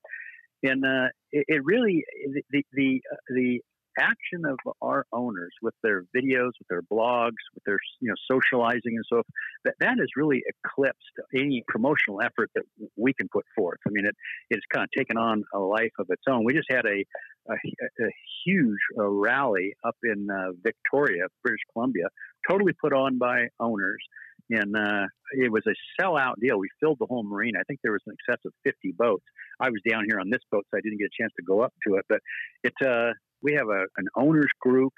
And 0.62 0.84
uh, 0.84 1.08
it, 1.32 1.44
it, 1.48 1.64
really 1.64 2.04
the 2.50 2.62
the 2.72 3.00
uh, 3.10 3.16
the 3.30 3.60
action 3.98 4.44
of 4.46 4.58
our 4.82 5.06
owners 5.12 5.52
with 5.62 5.74
their 5.82 6.02
videos, 6.16 6.52
with 6.58 6.68
their 6.68 6.82
blogs, 6.82 7.42
with 7.54 7.64
their 7.64 7.78
you 8.00 8.08
know 8.08 8.14
socializing 8.30 8.96
and 8.96 9.04
so 9.08 9.16
forth, 9.16 9.26
that 9.64 9.74
that 9.80 9.98
has 9.98 10.08
really 10.16 10.42
eclipsed 10.46 10.96
any 11.34 11.62
promotional 11.68 12.20
effort 12.22 12.50
that 12.54 12.64
we 12.96 13.12
can 13.14 13.28
put 13.28 13.44
forth. 13.54 13.78
I 13.86 13.90
mean, 13.90 14.06
it 14.06 14.14
it's 14.50 14.64
kind 14.72 14.84
of 14.84 14.90
taken 14.96 15.16
on 15.16 15.44
a 15.54 15.58
life 15.58 15.92
of 15.98 16.06
its 16.10 16.22
own. 16.28 16.44
We 16.44 16.54
just 16.54 16.70
had 16.70 16.86
a 16.86 17.04
a, 17.48 17.54
a 17.54 18.10
huge 18.44 18.78
uh, 18.98 19.08
rally 19.08 19.74
up 19.84 19.96
in 20.02 20.28
uh, 20.30 20.52
Victoria, 20.62 21.26
British 21.42 21.62
Columbia, 21.72 22.06
totally 22.48 22.72
put 22.80 22.92
on 22.92 23.18
by 23.18 23.48
owners. 23.60 24.02
And 24.48 24.76
uh, 24.76 25.06
it 25.32 25.50
was 25.50 25.64
a 25.66 25.74
sellout 26.00 26.34
deal. 26.40 26.58
We 26.58 26.68
filled 26.78 26.98
the 27.00 27.06
whole 27.06 27.24
marina. 27.24 27.58
I 27.58 27.64
think 27.64 27.80
there 27.82 27.92
was 27.92 28.02
an 28.06 28.14
excess 28.14 28.40
of 28.46 28.52
50 28.64 28.94
boats. 28.96 29.24
I 29.60 29.70
was 29.70 29.80
down 29.88 30.04
here 30.08 30.20
on 30.20 30.30
this 30.30 30.42
boat, 30.52 30.64
so 30.70 30.78
I 30.78 30.80
didn't 30.82 30.98
get 30.98 31.06
a 31.06 31.22
chance 31.22 31.32
to 31.38 31.44
go 31.44 31.62
up 31.62 31.72
to 31.86 31.96
it. 31.96 32.04
But 32.08 32.20
it, 32.62 32.74
uh, 32.84 33.12
we 33.42 33.54
have 33.54 33.68
a, 33.68 33.84
an 33.96 34.06
owners 34.16 34.50
group 34.60 34.92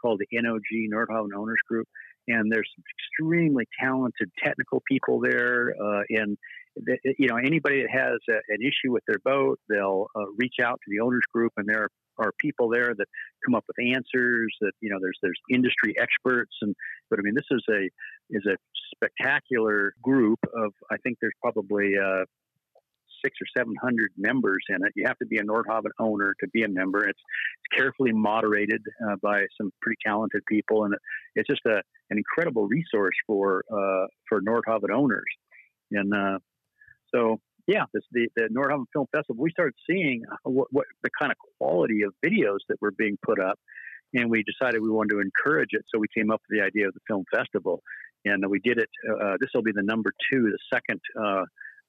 called 0.00 0.20
the 0.20 0.38
NOG, 0.38 0.90
Nordhavn 0.92 1.28
Owners 1.36 1.60
Group, 1.68 1.86
and 2.28 2.50
there's 2.50 2.68
some 2.76 2.84
extremely 2.98 3.64
talented 3.80 4.30
technical 4.42 4.82
people 4.88 5.20
there. 5.20 5.74
Uh, 5.80 6.02
and 6.10 6.36
the, 6.76 6.98
you 7.18 7.28
know, 7.28 7.36
anybody 7.36 7.82
that 7.82 7.90
has 7.90 8.18
a, 8.28 8.38
an 8.48 8.60
issue 8.60 8.92
with 8.92 9.02
their 9.06 9.18
boat, 9.24 9.58
they'll 9.68 10.06
uh, 10.16 10.26
reach 10.38 10.56
out 10.62 10.80
to 10.84 10.90
the 10.90 11.00
owners 11.00 11.22
group, 11.32 11.52
and 11.56 11.68
there 11.68 11.88
are 12.18 12.32
people 12.38 12.68
there 12.68 12.94
that 12.94 13.06
come 13.44 13.54
up 13.54 13.64
with 13.66 13.94
answers. 13.94 14.54
That 14.60 14.72
you 14.80 14.90
know, 14.90 14.98
there's 15.00 15.18
there's 15.22 15.40
industry 15.50 15.94
experts, 15.98 16.52
and 16.62 16.74
but 17.10 17.18
I 17.18 17.22
mean, 17.22 17.34
this 17.34 17.46
is 17.50 17.64
a 17.70 17.88
is 18.30 18.46
a 18.46 18.56
spectacular 18.94 19.94
group 20.02 20.38
of. 20.54 20.72
I 20.90 20.96
think 20.98 21.18
there's 21.20 21.34
probably 21.42 21.94
uh, 21.98 22.24
six 23.24 23.38
or 23.40 23.46
seven 23.56 23.74
hundred 23.82 24.10
members 24.16 24.62
in 24.68 24.76
it. 24.86 24.92
You 24.94 25.04
have 25.06 25.18
to 25.18 25.26
be 25.26 25.38
a 25.38 25.42
Nordhavn 25.42 25.90
owner 25.98 26.34
to 26.40 26.48
be 26.48 26.62
a 26.64 26.68
member. 26.68 27.00
It's, 27.08 27.18
it's 27.18 27.80
carefully 27.80 28.12
moderated 28.12 28.82
uh, 29.06 29.16
by 29.22 29.44
some 29.58 29.70
pretty 29.80 29.98
talented 30.04 30.42
people, 30.48 30.84
and 30.84 30.94
it's 31.34 31.48
just 31.48 31.62
a, 31.66 31.76
an 32.10 32.18
incredible 32.18 32.66
resource 32.66 33.14
for 33.26 33.64
uh, 33.70 34.06
for 34.28 34.40
Nordhavn 34.40 34.90
owners. 34.92 35.32
And 35.90 36.12
uh, 36.14 36.38
so, 37.14 37.38
yeah, 37.66 37.84
this, 37.92 38.02
the 38.12 38.28
the 38.36 38.48
Film 38.92 39.06
Festival. 39.14 39.42
We 39.42 39.50
started 39.50 39.74
seeing 39.88 40.22
what, 40.44 40.68
what 40.70 40.86
the 41.02 41.10
kind 41.20 41.30
of 41.30 41.38
quality 41.58 42.02
of 42.02 42.12
videos 42.24 42.58
that 42.68 42.76
were 42.80 42.92
being 42.92 43.18
put 43.24 43.38
up, 43.38 43.58
and 44.14 44.30
we 44.30 44.42
decided 44.42 44.82
we 44.82 44.90
wanted 44.90 45.14
to 45.14 45.20
encourage 45.20 45.70
it. 45.72 45.84
So 45.94 45.98
we 45.98 46.06
came 46.16 46.30
up 46.30 46.40
with 46.48 46.58
the 46.58 46.64
idea 46.64 46.88
of 46.88 46.94
the 46.94 47.00
film 47.06 47.24
festival, 47.34 47.82
and 48.24 48.44
we 48.48 48.58
did 48.60 48.78
it. 48.78 48.88
Uh, 49.08 49.36
this 49.40 49.50
will 49.54 49.62
be 49.62 49.72
the 49.72 49.82
number 49.82 50.12
two, 50.32 50.50
the 50.50 50.58
second 50.72 51.00
uh, 51.22 51.44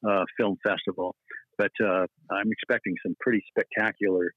uh, 0.07 0.23
film 0.37 0.57
festival. 0.65 1.15
But 1.57 1.71
uh, 1.83 2.07
I'm 2.31 2.51
expecting 2.51 2.95
some 3.05 3.15
pretty 3.19 3.43
spectacular 3.49 4.33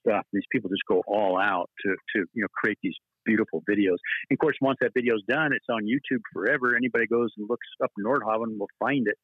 stuff. 0.00 0.24
These 0.32 0.44
people 0.52 0.70
just 0.70 0.86
go 0.88 1.02
all 1.06 1.38
out 1.38 1.70
to, 1.84 1.90
to 1.90 2.24
you 2.34 2.42
know 2.42 2.48
create 2.54 2.78
these 2.82 2.94
beautiful 3.24 3.62
videos. 3.68 3.98
And 4.30 4.36
of 4.36 4.38
course, 4.38 4.56
once 4.60 4.78
that 4.80 4.92
video 4.94 5.14
is 5.14 5.22
done, 5.28 5.52
it's 5.52 5.66
on 5.70 5.84
YouTube 5.84 6.20
forever. 6.32 6.76
Anybody 6.76 7.06
goes 7.06 7.30
and 7.36 7.48
looks 7.48 7.66
up 7.82 7.90
Nordhavn 7.98 8.58
will 8.58 8.68
find 8.78 9.06
it. 9.06 9.18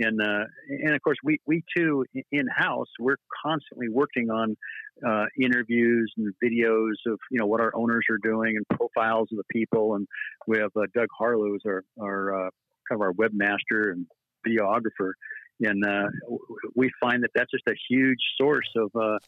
And 0.00 0.20
uh, 0.22 0.44
and 0.68 0.94
of 0.94 1.02
course, 1.02 1.18
we 1.24 1.40
we 1.46 1.64
too 1.76 2.04
in 2.30 2.46
house 2.54 2.86
we're 3.00 3.16
constantly 3.44 3.88
working 3.88 4.30
on 4.30 4.56
uh, 5.06 5.24
interviews 5.40 6.12
and 6.16 6.32
videos 6.42 6.94
of 7.06 7.18
you 7.32 7.38
know 7.40 7.46
what 7.46 7.60
our 7.60 7.72
owners 7.74 8.04
are 8.10 8.18
doing 8.22 8.54
and 8.56 8.78
profiles 8.78 9.28
of 9.32 9.38
the 9.38 9.44
people. 9.52 9.96
And 9.96 10.06
we 10.46 10.58
have 10.58 10.70
uh, 10.76 10.82
Doug 10.94 11.08
Harlow 11.18 11.54
as 11.56 11.62
our 11.66 11.82
our 12.00 12.46
uh, 12.46 12.50
kind 12.88 12.92
of 12.92 13.00
our 13.00 13.12
webmaster 13.12 13.90
and 13.90 14.06
videographer, 14.46 15.12
and 15.60 15.84
uh, 15.84 16.08
we 16.74 16.90
find 17.00 17.22
that 17.22 17.30
that's 17.34 17.50
just 17.50 17.64
a 17.68 17.74
huge 17.88 18.20
source 18.40 18.68
of 18.76 18.90
uh, 18.94 19.18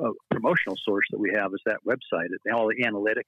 a 0.00 0.10
promotional 0.30 0.76
source 0.84 1.06
that 1.10 1.18
we 1.18 1.32
have 1.34 1.52
is 1.52 1.60
that 1.66 1.78
website. 1.86 2.28
And 2.44 2.54
all 2.54 2.68
the 2.68 2.84
analytics 2.84 3.22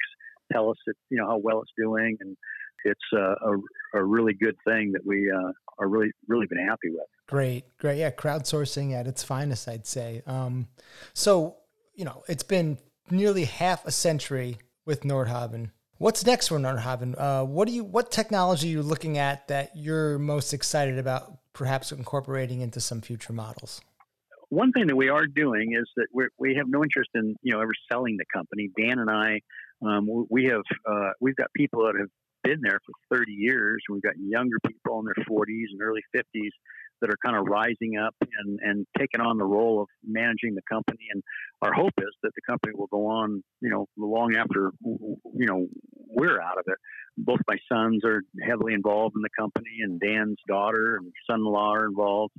tell 0.52 0.70
us 0.70 0.76
that, 0.86 0.94
you 1.10 1.18
know 1.18 1.26
how 1.26 1.38
well 1.38 1.62
it's 1.62 1.72
doing, 1.76 2.16
and 2.20 2.36
it's 2.84 3.00
uh, 3.14 3.34
a, 3.52 3.98
a 4.00 4.04
really 4.04 4.34
good 4.34 4.56
thing 4.66 4.92
that 4.92 5.02
we 5.04 5.30
uh, 5.30 5.52
are 5.78 5.88
really 5.88 6.10
really 6.28 6.46
been 6.46 6.66
happy 6.66 6.90
with. 6.90 7.06
Great, 7.28 7.64
great, 7.78 7.98
yeah, 7.98 8.10
crowdsourcing 8.10 8.92
at 8.92 9.06
its 9.06 9.22
finest, 9.22 9.68
I'd 9.68 9.86
say. 9.86 10.22
Um, 10.26 10.68
so 11.14 11.56
you 11.94 12.04
know, 12.04 12.22
it's 12.28 12.42
been 12.42 12.78
nearly 13.10 13.44
half 13.44 13.84
a 13.86 13.90
century 13.90 14.58
with 14.86 15.02
Nordhavn. 15.02 15.70
What's 16.00 16.24
next 16.24 16.48
for 16.48 16.58
Nordhavn? 16.58 17.14
Uh, 17.18 17.44
what 17.44 17.68
do 17.68 17.74
you 17.74 17.84
what 17.84 18.10
technology 18.10 18.68
are 18.68 18.70
you 18.70 18.82
looking 18.82 19.18
at 19.18 19.48
that 19.48 19.72
you're 19.76 20.18
most 20.18 20.54
excited 20.54 20.98
about 20.98 21.36
perhaps 21.52 21.92
incorporating 21.92 22.62
into 22.62 22.80
some 22.80 23.02
future 23.02 23.34
models? 23.34 23.82
One 24.48 24.72
thing 24.72 24.86
that 24.86 24.96
we 24.96 25.10
are 25.10 25.26
doing 25.26 25.76
is 25.78 25.86
that 25.96 26.06
we 26.14 26.28
we 26.38 26.54
have 26.54 26.68
no 26.68 26.82
interest 26.82 27.10
in 27.14 27.36
you 27.42 27.52
know 27.52 27.60
ever 27.60 27.74
selling 27.92 28.16
the 28.16 28.24
company. 28.32 28.70
Dan 28.80 28.98
and 28.98 29.10
I, 29.10 29.40
um, 29.84 30.24
we 30.30 30.46
have 30.46 30.62
uh, 30.90 31.10
we've 31.20 31.36
got 31.36 31.52
people 31.52 31.84
that 31.84 31.96
have 32.00 32.08
been 32.44 32.62
there 32.62 32.80
for 32.86 33.18
30 33.18 33.32
years. 33.32 33.82
We've 33.90 34.00
got 34.00 34.14
younger 34.16 34.56
people 34.66 35.00
in 35.00 35.04
their 35.04 35.26
40s 35.26 35.66
and 35.72 35.82
early 35.82 36.00
50s 36.16 36.48
that 37.00 37.10
are 37.10 37.16
kind 37.24 37.36
of 37.36 37.46
rising 37.46 37.96
up 37.96 38.14
and, 38.20 38.58
and 38.62 38.86
taking 38.98 39.20
on 39.20 39.38
the 39.38 39.44
role 39.44 39.82
of 39.82 39.88
managing 40.04 40.54
the 40.54 40.62
company. 40.70 41.06
And 41.12 41.22
our 41.62 41.72
hope 41.72 41.94
is 41.98 42.14
that 42.22 42.32
the 42.34 42.42
company 42.48 42.72
will 42.74 42.88
go 42.88 43.06
on, 43.06 43.42
you 43.60 43.70
know, 43.70 43.86
long 43.96 44.34
after, 44.36 44.72
you 44.84 45.46
know, 45.46 45.66
we're 46.08 46.40
out 46.40 46.58
of 46.58 46.64
it. 46.66 46.76
Both 47.16 47.40
my 47.48 47.56
sons 47.70 48.04
are 48.04 48.22
heavily 48.46 48.74
involved 48.74 49.14
in 49.16 49.22
the 49.22 49.30
company, 49.38 49.78
and 49.82 50.00
Dan's 50.00 50.38
daughter 50.48 50.96
and 50.96 51.12
son-in-law 51.28 51.74
are 51.74 51.86
involved. 51.86 52.32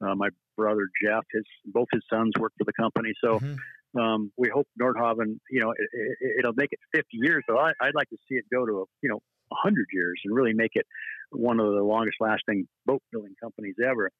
Uh, 0.00 0.14
my 0.14 0.28
brother 0.56 0.88
Jeff, 1.02 1.24
his 1.32 1.44
both 1.64 1.88
his 1.92 2.02
sons 2.12 2.32
work 2.38 2.52
for 2.58 2.64
the 2.64 2.72
company, 2.72 3.12
so 3.22 3.38
mm-hmm. 3.38 3.98
um, 3.98 4.32
we 4.36 4.50
hope 4.52 4.66
Nordhavn, 4.80 5.38
you 5.50 5.60
know, 5.60 5.72
it, 5.72 6.44
will 6.44 6.50
it, 6.50 6.56
make 6.56 6.72
it 6.72 6.80
50 6.94 7.06
years. 7.12 7.42
So 7.48 7.58
I, 7.58 7.72
would 7.80 7.94
like 7.94 8.10
to 8.10 8.16
see 8.28 8.34
it 8.34 8.44
go 8.52 8.66
to, 8.66 8.72
a, 8.72 8.84
you 9.02 9.08
know, 9.08 9.20
100 9.48 9.86
years 9.92 10.20
and 10.24 10.34
really 10.34 10.54
make 10.54 10.72
it 10.74 10.86
one 11.30 11.60
of 11.60 11.72
the 11.72 11.82
longest 11.82 12.16
lasting 12.20 12.66
boat 12.84 13.02
building 13.12 13.34
companies 13.42 13.74
ever. 13.84 14.10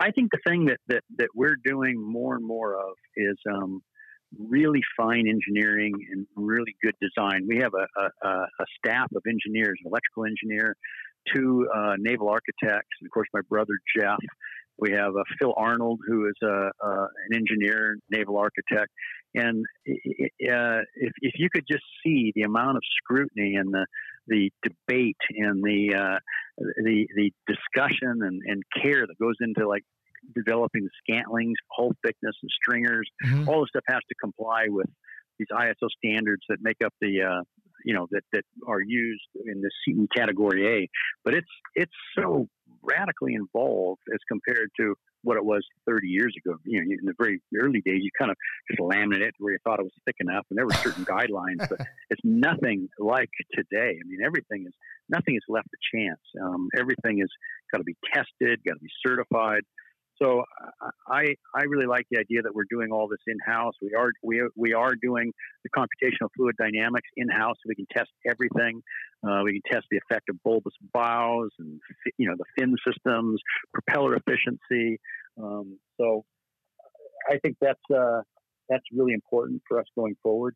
I 0.00 0.10
think 0.10 0.30
the 0.32 0.38
thing 0.46 0.66
that, 0.66 0.78
that, 0.88 1.02
that 1.16 1.28
we're 1.34 1.56
doing 1.64 2.00
more 2.00 2.34
and 2.34 2.44
more 2.44 2.74
of 2.74 2.92
is 3.16 3.36
um, 3.50 3.82
really 4.38 4.80
fine 4.96 5.26
engineering 5.26 5.94
and 6.12 6.26
really 6.36 6.76
good 6.82 6.94
design. 7.00 7.46
We 7.48 7.58
have 7.58 7.72
a, 7.74 8.26
a, 8.26 8.28
a 8.28 8.64
staff 8.76 9.08
of 9.14 9.22
engineers, 9.26 9.78
an 9.84 9.90
electrical 9.90 10.26
engineer, 10.26 10.76
two 11.34 11.66
uh, 11.74 11.94
naval 11.98 12.28
architects, 12.28 12.96
and 13.00 13.06
of 13.06 13.10
course 13.12 13.28
my 13.32 13.40
brother 13.48 13.74
Jeff. 13.96 14.18
We 14.78 14.92
have 14.92 15.16
uh, 15.16 15.24
Phil 15.38 15.52
Arnold, 15.56 16.00
who 16.06 16.28
is 16.28 16.36
a, 16.42 16.70
uh, 16.84 17.06
an 17.28 17.34
engineer, 17.34 17.96
naval 18.10 18.36
architect, 18.36 18.90
and 19.34 19.64
uh, 19.86 20.80
if, 20.94 21.12
if 21.20 21.34
you 21.36 21.48
could 21.52 21.64
just 21.70 21.84
see 22.04 22.32
the 22.34 22.42
amount 22.42 22.76
of 22.76 22.82
scrutiny 23.02 23.56
and 23.56 23.72
the 23.72 23.86
the 24.26 24.50
debate 24.62 25.16
and 25.30 25.62
the 25.62 25.94
uh, 25.94 26.18
the 26.58 27.06
the 27.16 27.32
discussion 27.46 28.20
and, 28.22 28.42
and 28.46 28.62
care 28.82 29.06
that 29.06 29.18
goes 29.20 29.36
into 29.40 29.66
like 29.68 29.84
developing 30.34 30.84
the 30.84 30.90
scantlings, 31.14 31.54
hull 31.70 31.92
thickness, 32.04 32.34
and 32.42 32.50
stringers. 32.50 33.08
Mm-hmm. 33.24 33.48
All 33.48 33.60
this 33.60 33.68
stuff 33.70 33.84
has 33.88 34.00
to 34.08 34.14
comply 34.20 34.66
with 34.68 34.88
these 35.38 35.48
ISO 35.52 35.88
standards 36.04 36.42
that 36.48 36.58
make 36.60 36.78
up 36.84 36.92
the 37.00 37.22
uh, 37.22 37.42
you 37.84 37.94
know 37.94 38.06
that 38.10 38.22
that 38.32 38.44
are 38.66 38.80
used 38.80 39.28
in 39.44 39.60
the 39.60 39.70
CE 39.84 40.06
category 40.14 40.66
A. 40.66 40.88
But 41.24 41.34
it's 41.34 41.50
it's 41.74 41.92
so 42.16 42.48
radically 42.82 43.34
involved 43.34 44.02
as 44.12 44.20
compared 44.28 44.70
to 44.80 44.94
what 45.22 45.36
it 45.36 45.44
was 45.44 45.66
30 45.86 46.08
years 46.08 46.34
ago. 46.36 46.56
You 46.64 46.80
know, 46.80 46.96
in 47.00 47.06
the 47.06 47.14
very 47.18 47.40
early 47.56 47.80
days, 47.84 48.00
you 48.02 48.10
kind 48.18 48.30
of 48.30 48.36
just 48.70 48.80
laminate 48.80 49.20
it 49.20 49.34
where 49.38 49.52
you 49.52 49.58
thought 49.64 49.80
it 49.80 49.82
was 49.82 49.92
thick 50.04 50.16
enough, 50.20 50.46
and 50.50 50.56
there 50.56 50.66
were 50.66 50.72
certain 50.74 51.04
guidelines, 51.16 51.68
but 51.68 51.80
it's 52.10 52.20
nothing 52.24 52.88
like 52.98 53.30
today. 53.52 53.98
I 53.98 54.04
mean, 54.06 54.20
everything 54.24 54.64
is 54.66 54.74
nothing 55.08 55.36
is 55.36 55.42
left 55.48 55.68
to 55.70 55.96
chance. 55.96 56.20
Um, 56.40 56.68
everything 56.78 57.20
is 57.20 57.30
got 57.72 57.78
to 57.78 57.84
be 57.84 57.96
tested, 58.12 58.60
got 58.64 58.74
to 58.74 58.80
be 58.80 58.90
certified. 59.06 59.62
So 60.20 60.44
I 61.06 61.34
I 61.54 61.62
really 61.68 61.86
like 61.86 62.06
the 62.10 62.18
idea 62.18 62.42
that 62.42 62.54
we're 62.54 62.68
doing 62.70 62.90
all 62.92 63.08
this 63.08 63.20
in 63.26 63.36
house. 63.44 63.74
We 63.80 63.94
are 63.94 64.10
we 64.22 64.42
we 64.56 64.72
are 64.72 64.94
doing 65.00 65.32
the 65.64 65.70
computational 65.70 66.28
fluid 66.36 66.56
dynamics 66.58 67.08
in 67.16 67.28
house. 67.28 67.56
So 67.62 67.68
we 67.68 67.74
can 67.74 67.86
test 67.94 68.10
everything. 68.28 68.82
Uh, 69.26 69.42
we 69.44 69.60
can 69.60 69.72
test 69.72 69.86
the 69.90 69.98
effect 69.98 70.28
of 70.28 70.42
bulbous 70.42 70.74
bows 70.92 71.50
and 71.58 71.80
you 72.16 72.28
know 72.28 72.34
the 72.36 72.44
fin 72.58 72.74
systems, 72.86 73.40
propeller 73.72 74.16
efficiency. 74.16 75.00
Um, 75.40 75.78
so 76.00 76.24
I 77.30 77.38
think 77.38 77.56
that's 77.60 77.80
uh, 77.94 78.22
that's 78.68 78.84
really 78.92 79.12
important 79.12 79.62
for 79.68 79.78
us 79.78 79.86
going 79.94 80.16
forward. 80.22 80.54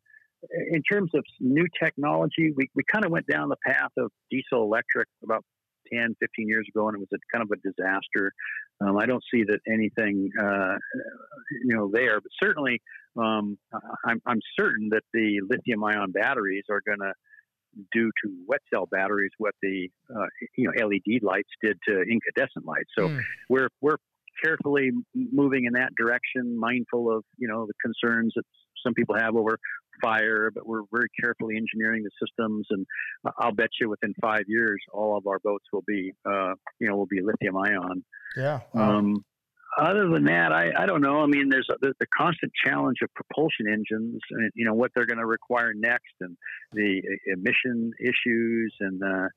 In 0.71 0.81
terms 0.83 1.11
of 1.13 1.23
new 1.39 1.65
technology, 1.81 2.51
we, 2.55 2.69
we 2.75 2.83
kind 2.91 3.05
of 3.05 3.11
went 3.11 3.27
down 3.27 3.47
the 3.47 3.55
path 3.65 3.91
of 3.97 4.11
diesel 4.29 4.63
electric 4.63 5.07
about 5.23 5.45
10, 5.93 6.15
15 6.19 6.47
years 6.47 6.67
ago, 6.73 6.87
and 6.87 6.95
it 6.95 6.99
was 6.99 7.09
a 7.13 7.17
kind 7.35 7.43
of 7.43 7.51
a 7.51 7.61
disaster. 7.61 8.31
Um, 8.81 8.97
I 8.97 9.05
don't 9.05 9.23
see 9.33 9.43
that 9.43 9.59
anything, 9.71 10.29
uh, 10.41 10.75
you 11.63 11.75
know, 11.75 11.89
there, 11.91 12.19
but 12.19 12.31
certainly, 12.41 12.81
um, 13.17 13.57
I'm, 14.05 14.21
I'm 14.25 14.39
certain 14.59 14.89
that 14.89 15.03
the 15.13 15.41
lithium-ion 15.49 16.11
batteries 16.11 16.65
are 16.69 16.81
going 16.85 16.99
to 16.99 17.13
do 17.91 18.11
to 18.23 18.31
wet 18.47 18.61
cell 18.71 18.87
batteries 18.91 19.31
what 19.37 19.53
the 19.61 19.89
uh, 20.15 20.25
you 20.57 20.69
know 20.69 20.87
LED 20.87 21.23
lights 21.23 21.49
did 21.61 21.77
to 21.87 22.01
incandescent 22.01 22.65
lights. 22.65 22.89
So 22.97 23.09
mm. 23.09 23.19
we're 23.49 23.69
we're 23.81 23.97
carefully 24.43 24.91
moving 25.15 25.65
in 25.65 25.73
that 25.73 25.89
direction, 25.97 26.57
mindful 26.57 27.15
of 27.15 27.23
you 27.37 27.47
know 27.47 27.65
the 27.65 27.73
concerns 27.83 28.33
that 28.35 28.43
some 28.85 28.93
people 28.93 29.15
have 29.15 29.35
over 29.35 29.57
fire, 30.01 30.51
but 30.53 30.65
we're 30.65 30.83
very 30.91 31.09
carefully 31.19 31.55
engineering 31.57 32.03
the 32.03 32.11
systems. 32.25 32.67
And 32.69 32.85
I'll 33.37 33.53
bet 33.53 33.69
you 33.79 33.89
within 33.89 34.13
five 34.21 34.43
years, 34.47 34.81
all 34.91 35.17
of 35.17 35.27
our 35.27 35.39
boats 35.39 35.65
will 35.71 35.83
be, 35.87 36.13
uh, 36.25 36.53
you 36.79 36.87
know, 36.87 36.95
will 36.95 37.05
be 37.05 37.21
lithium 37.21 37.57
ion. 37.57 38.03
Yeah. 38.37 38.61
Um, 38.73 39.23
other 39.77 40.07
than 40.07 40.25
that, 40.25 40.51
I, 40.51 40.71
I 40.77 40.85
don't 40.85 41.01
know. 41.01 41.21
I 41.21 41.25
mean, 41.25 41.49
there's 41.49 41.67
a, 41.69 41.75
the, 41.81 41.93
the 41.99 42.05
constant 42.15 42.51
challenge 42.65 42.97
of 43.01 43.09
propulsion 43.15 43.67
engines, 43.67 44.19
and 44.29 44.51
you 44.53 44.65
know 44.65 44.73
what 44.73 44.91
they're 44.95 45.07
going 45.07 45.17
to 45.17 45.25
require 45.25 45.73
next, 45.73 46.13
and 46.21 46.37
the 46.73 47.01
emission 47.25 47.91
issues, 47.99 48.75
and 48.79 49.01
uh, 49.01 49.27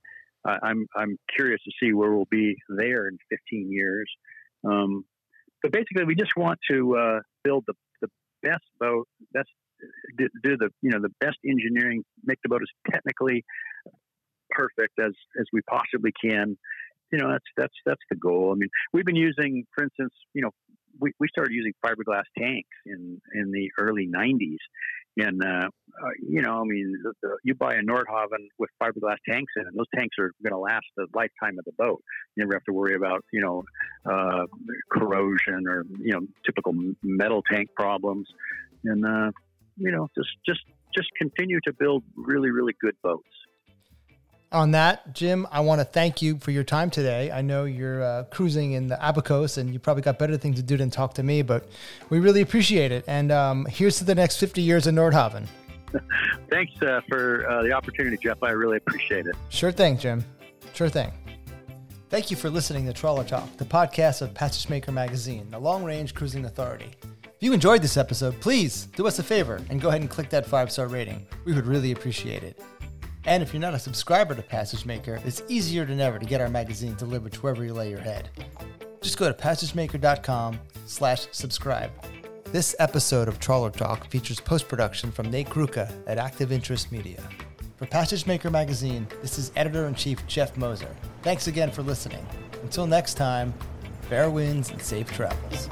I'm 0.63 0.87
I'm 0.95 1.19
curious 1.35 1.61
to 1.65 1.73
see 1.81 1.93
where 1.93 2.13
we'll 2.13 2.29
be 2.31 2.57
there 2.69 3.09
in 3.09 3.19
15 3.31 3.73
years. 3.73 4.11
Um, 4.65 5.05
but 5.63 5.73
basically, 5.73 6.05
we 6.05 6.15
just 6.15 6.37
want 6.37 6.59
to 6.71 6.97
uh, 6.97 7.21
build 7.43 7.65
the, 7.67 7.75
the 8.03 8.09
best 8.43 8.65
boat, 8.79 9.09
best 9.33 9.49
do, 10.17 10.29
do 10.43 10.57
the 10.57 10.71
you 10.83 10.91
know 10.91 11.01
the 11.01 11.13
best 11.21 11.39
engineering, 11.45 12.05
make 12.25 12.39
the 12.43 12.49
boat 12.49 12.63
as 12.63 12.93
technically 12.93 13.45
perfect 14.51 14.99
as 14.99 15.13
as 15.39 15.47
we 15.53 15.61
possibly 15.63 16.13
can. 16.23 16.57
You 17.13 17.19
know, 17.19 17.31
that's 17.31 17.45
that's 17.57 17.75
that's 17.85 18.03
the 18.11 18.17
goal. 18.17 18.53
I 18.53 18.57
mean, 18.57 18.71
we've 18.93 19.05
been 19.05 19.17
using, 19.17 19.65
for 19.75 19.85
instance, 19.85 20.13
you 20.35 20.43
know, 20.43 20.51
we, 21.01 21.13
we 21.21 21.29
started 21.29 21.53
using 21.53 21.73
fiberglass 21.85 22.25
tanks 22.39 22.69
in 22.85 23.21
in 23.35 23.53
the 23.53 23.71
early 23.79 24.09
'90s, 24.09 24.59
and 25.19 25.43
uh, 25.43 25.69
uh, 26.03 26.11
you 26.21 26.43
know, 26.43 26.61
I 26.61 26.65
mean, 26.65 26.95
the, 27.03 27.13
the, 27.23 27.37
you 27.45 27.55
buy 27.55 27.75
a 27.75 27.81
Nordhavn 27.81 28.49
with 28.59 28.71
fiberglass 28.83 29.17
tanks 29.29 29.53
in 29.57 29.63
it, 29.63 29.75
those 29.77 29.87
tanks 29.95 30.17
are 30.19 30.33
going 30.43 30.53
to 30.53 30.59
last 30.59 30.87
the 30.97 31.07
lifetime 31.15 31.59
of 31.59 31.65
the 31.65 31.73
boat. 31.79 32.03
You 32.35 32.45
never 32.45 32.55
have 32.55 32.65
to 32.65 32.73
worry 32.73 32.97
about 32.97 33.25
you 33.33 33.41
know 33.41 33.63
uh, 34.11 34.47
corrosion 34.91 35.67
or 35.69 35.85
you 36.01 36.13
know 36.13 36.27
typical 36.45 36.75
metal 37.03 37.43
tank 37.51 37.71
problems, 37.77 38.27
and 38.85 39.07
uh, 39.07 39.31
you 39.77 39.91
know, 39.91 40.09
just 40.17 40.31
just 40.45 40.61
just 40.95 41.09
continue 41.19 41.61
to 41.65 41.73
build 41.73 42.03
really 42.17 42.51
really 42.51 42.75
good 42.81 42.95
boats. 43.03 43.29
On 44.53 44.71
that, 44.71 45.13
Jim, 45.13 45.47
I 45.51 45.61
want 45.61 45.81
to 45.81 45.85
thank 45.85 46.23
you 46.23 46.39
for 46.39 46.53
your 46.53 46.63
time 46.63 46.89
today. 46.89 47.33
I 47.33 47.43
know 47.43 47.65
you're 47.65 48.03
uh, 48.03 48.25
cruising 48.31 48.73
in 48.73 48.87
the 48.87 48.95
Abacos, 48.97 49.59
and 49.59 49.73
you 49.73 49.81
probably 49.81 50.03
got 50.03 50.21
better 50.21 50.37
things 50.37 50.57
to 50.57 50.63
do 50.63 50.77
than 50.77 50.89
talk 50.89 51.15
to 51.15 51.23
me, 51.25 51.43
but 51.43 51.69
we 52.11 52.21
really 52.21 52.43
appreciate 52.43 52.93
it. 52.93 53.05
And 53.09 53.33
um, 53.33 53.67
here's 53.67 53.99
to 53.99 54.05
the 54.05 54.15
next 54.15 54.39
50 54.39 54.63
years 54.63 54.87
of 54.87 54.95
Nordhavn. 54.95 55.49
Thanks 56.51 56.81
uh, 56.81 57.01
for 57.09 57.49
uh, 57.51 57.65
the 57.65 57.73
opportunity, 57.73 58.17
Jeff. 58.23 58.41
I 58.43 58.51
really 58.51 58.77
appreciate 58.77 59.27
it. 59.27 59.35
Sure 59.49 59.73
thing, 59.73 59.99
Jim. 59.99 60.25
Sure 60.75 60.89
thing. 60.89 61.13
Thank 62.09 62.31
you 62.31 62.37
for 62.37 62.49
listening 62.49 62.87
to 62.87 62.93
Trawler 62.93 63.25
Talk, 63.25 63.57
the 63.57 63.65
podcast 63.65 64.23
of 64.23 64.33
Passage 64.33 64.71
Maker 64.71 64.93
Magazine, 64.93 65.51
the 65.51 65.59
long 65.59 65.83
range 65.83 66.15
cruising 66.15 66.45
authority. 66.45 66.93
If 67.37 67.43
you 67.43 67.53
enjoyed 67.53 67.83
this 67.83 67.99
episode, 67.99 68.41
please 68.41 68.87
do 68.97 69.07
us 69.07 69.19
a 69.19 69.23
favor 69.23 69.61
and 69.69 69.79
go 69.79 69.91
ahead 69.91 70.01
and 70.01 70.09
click 70.09 70.31
that 70.31 70.47
five 70.47 70.73
star 70.73 70.89
rating. 70.89 71.27
We 71.45 71.53
would 71.53 71.67
really 71.67 71.93
appreciate 71.93 72.43
it. 72.43 72.59
And 73.27 73.43
if 73.43 73.53
you're 73.53 73.61
not 73.61 73.75
a 73.75 73.79
subscriber 73.79 74.35
to 74.35 74.41
Passage 74.41 74.87
Maker, 74.87 75.21
it's 75.23 75.43
easier 75.47 75.85
than 75.85 76.01
ever 76.01 76.19
to 76.19 76.25
get 76.25 76.41
our 76.41 76.49
magazine 76.49 76.95
delivered 76.95 77.35
to 77.35 77.41
wherever 77.41 77.63
you 77.63 77.75
lay 77.75 77.91
your 77.91 78.01
head. 78.01 78.31
Just 79.03 79.19
go 79.19 79.31
to 79.31 79.35
passagemaker.com 79.35 80.59
slash 80.87 81.27
subscribe. 81.31 81.91
This 82.53 82.75
episode 82.79 83.29
of 83.29 83.39
Trawler 83.39 83.71
Talk 83.71 84.09
features 84.09 84.41
post-production 84.41 85.13
from 85.13 85.31
Nate 85.31 85.51
Kruka 85.51 85.93
at 86.07 86.17
Active 86.17 86.53
Interest 86.53 86.91
Media. 86.91 87.23
For 87.77 87.85
Passage 87.85 88.25
Maker 88.25 88.49
Magazine, 88.49 89.07
this 89.21 89.39
is 89.39 89.53
Editor-in-Chief 89.57 90.27
Jeff 90.27 90.57
Moser. 90.57 90.97
Thanks 91.21 91.49
again 91.49 91.71
for 91.71 91.83
listening. 91.83 92.27
Until 92.63 92.87
next 92.87 93.15
time, 93.15 93.53
fair 94.09 94.31
winds 94.31 94.71
and 94.71 94.81
safe 94.81 95.13
travels. 95.13 95.69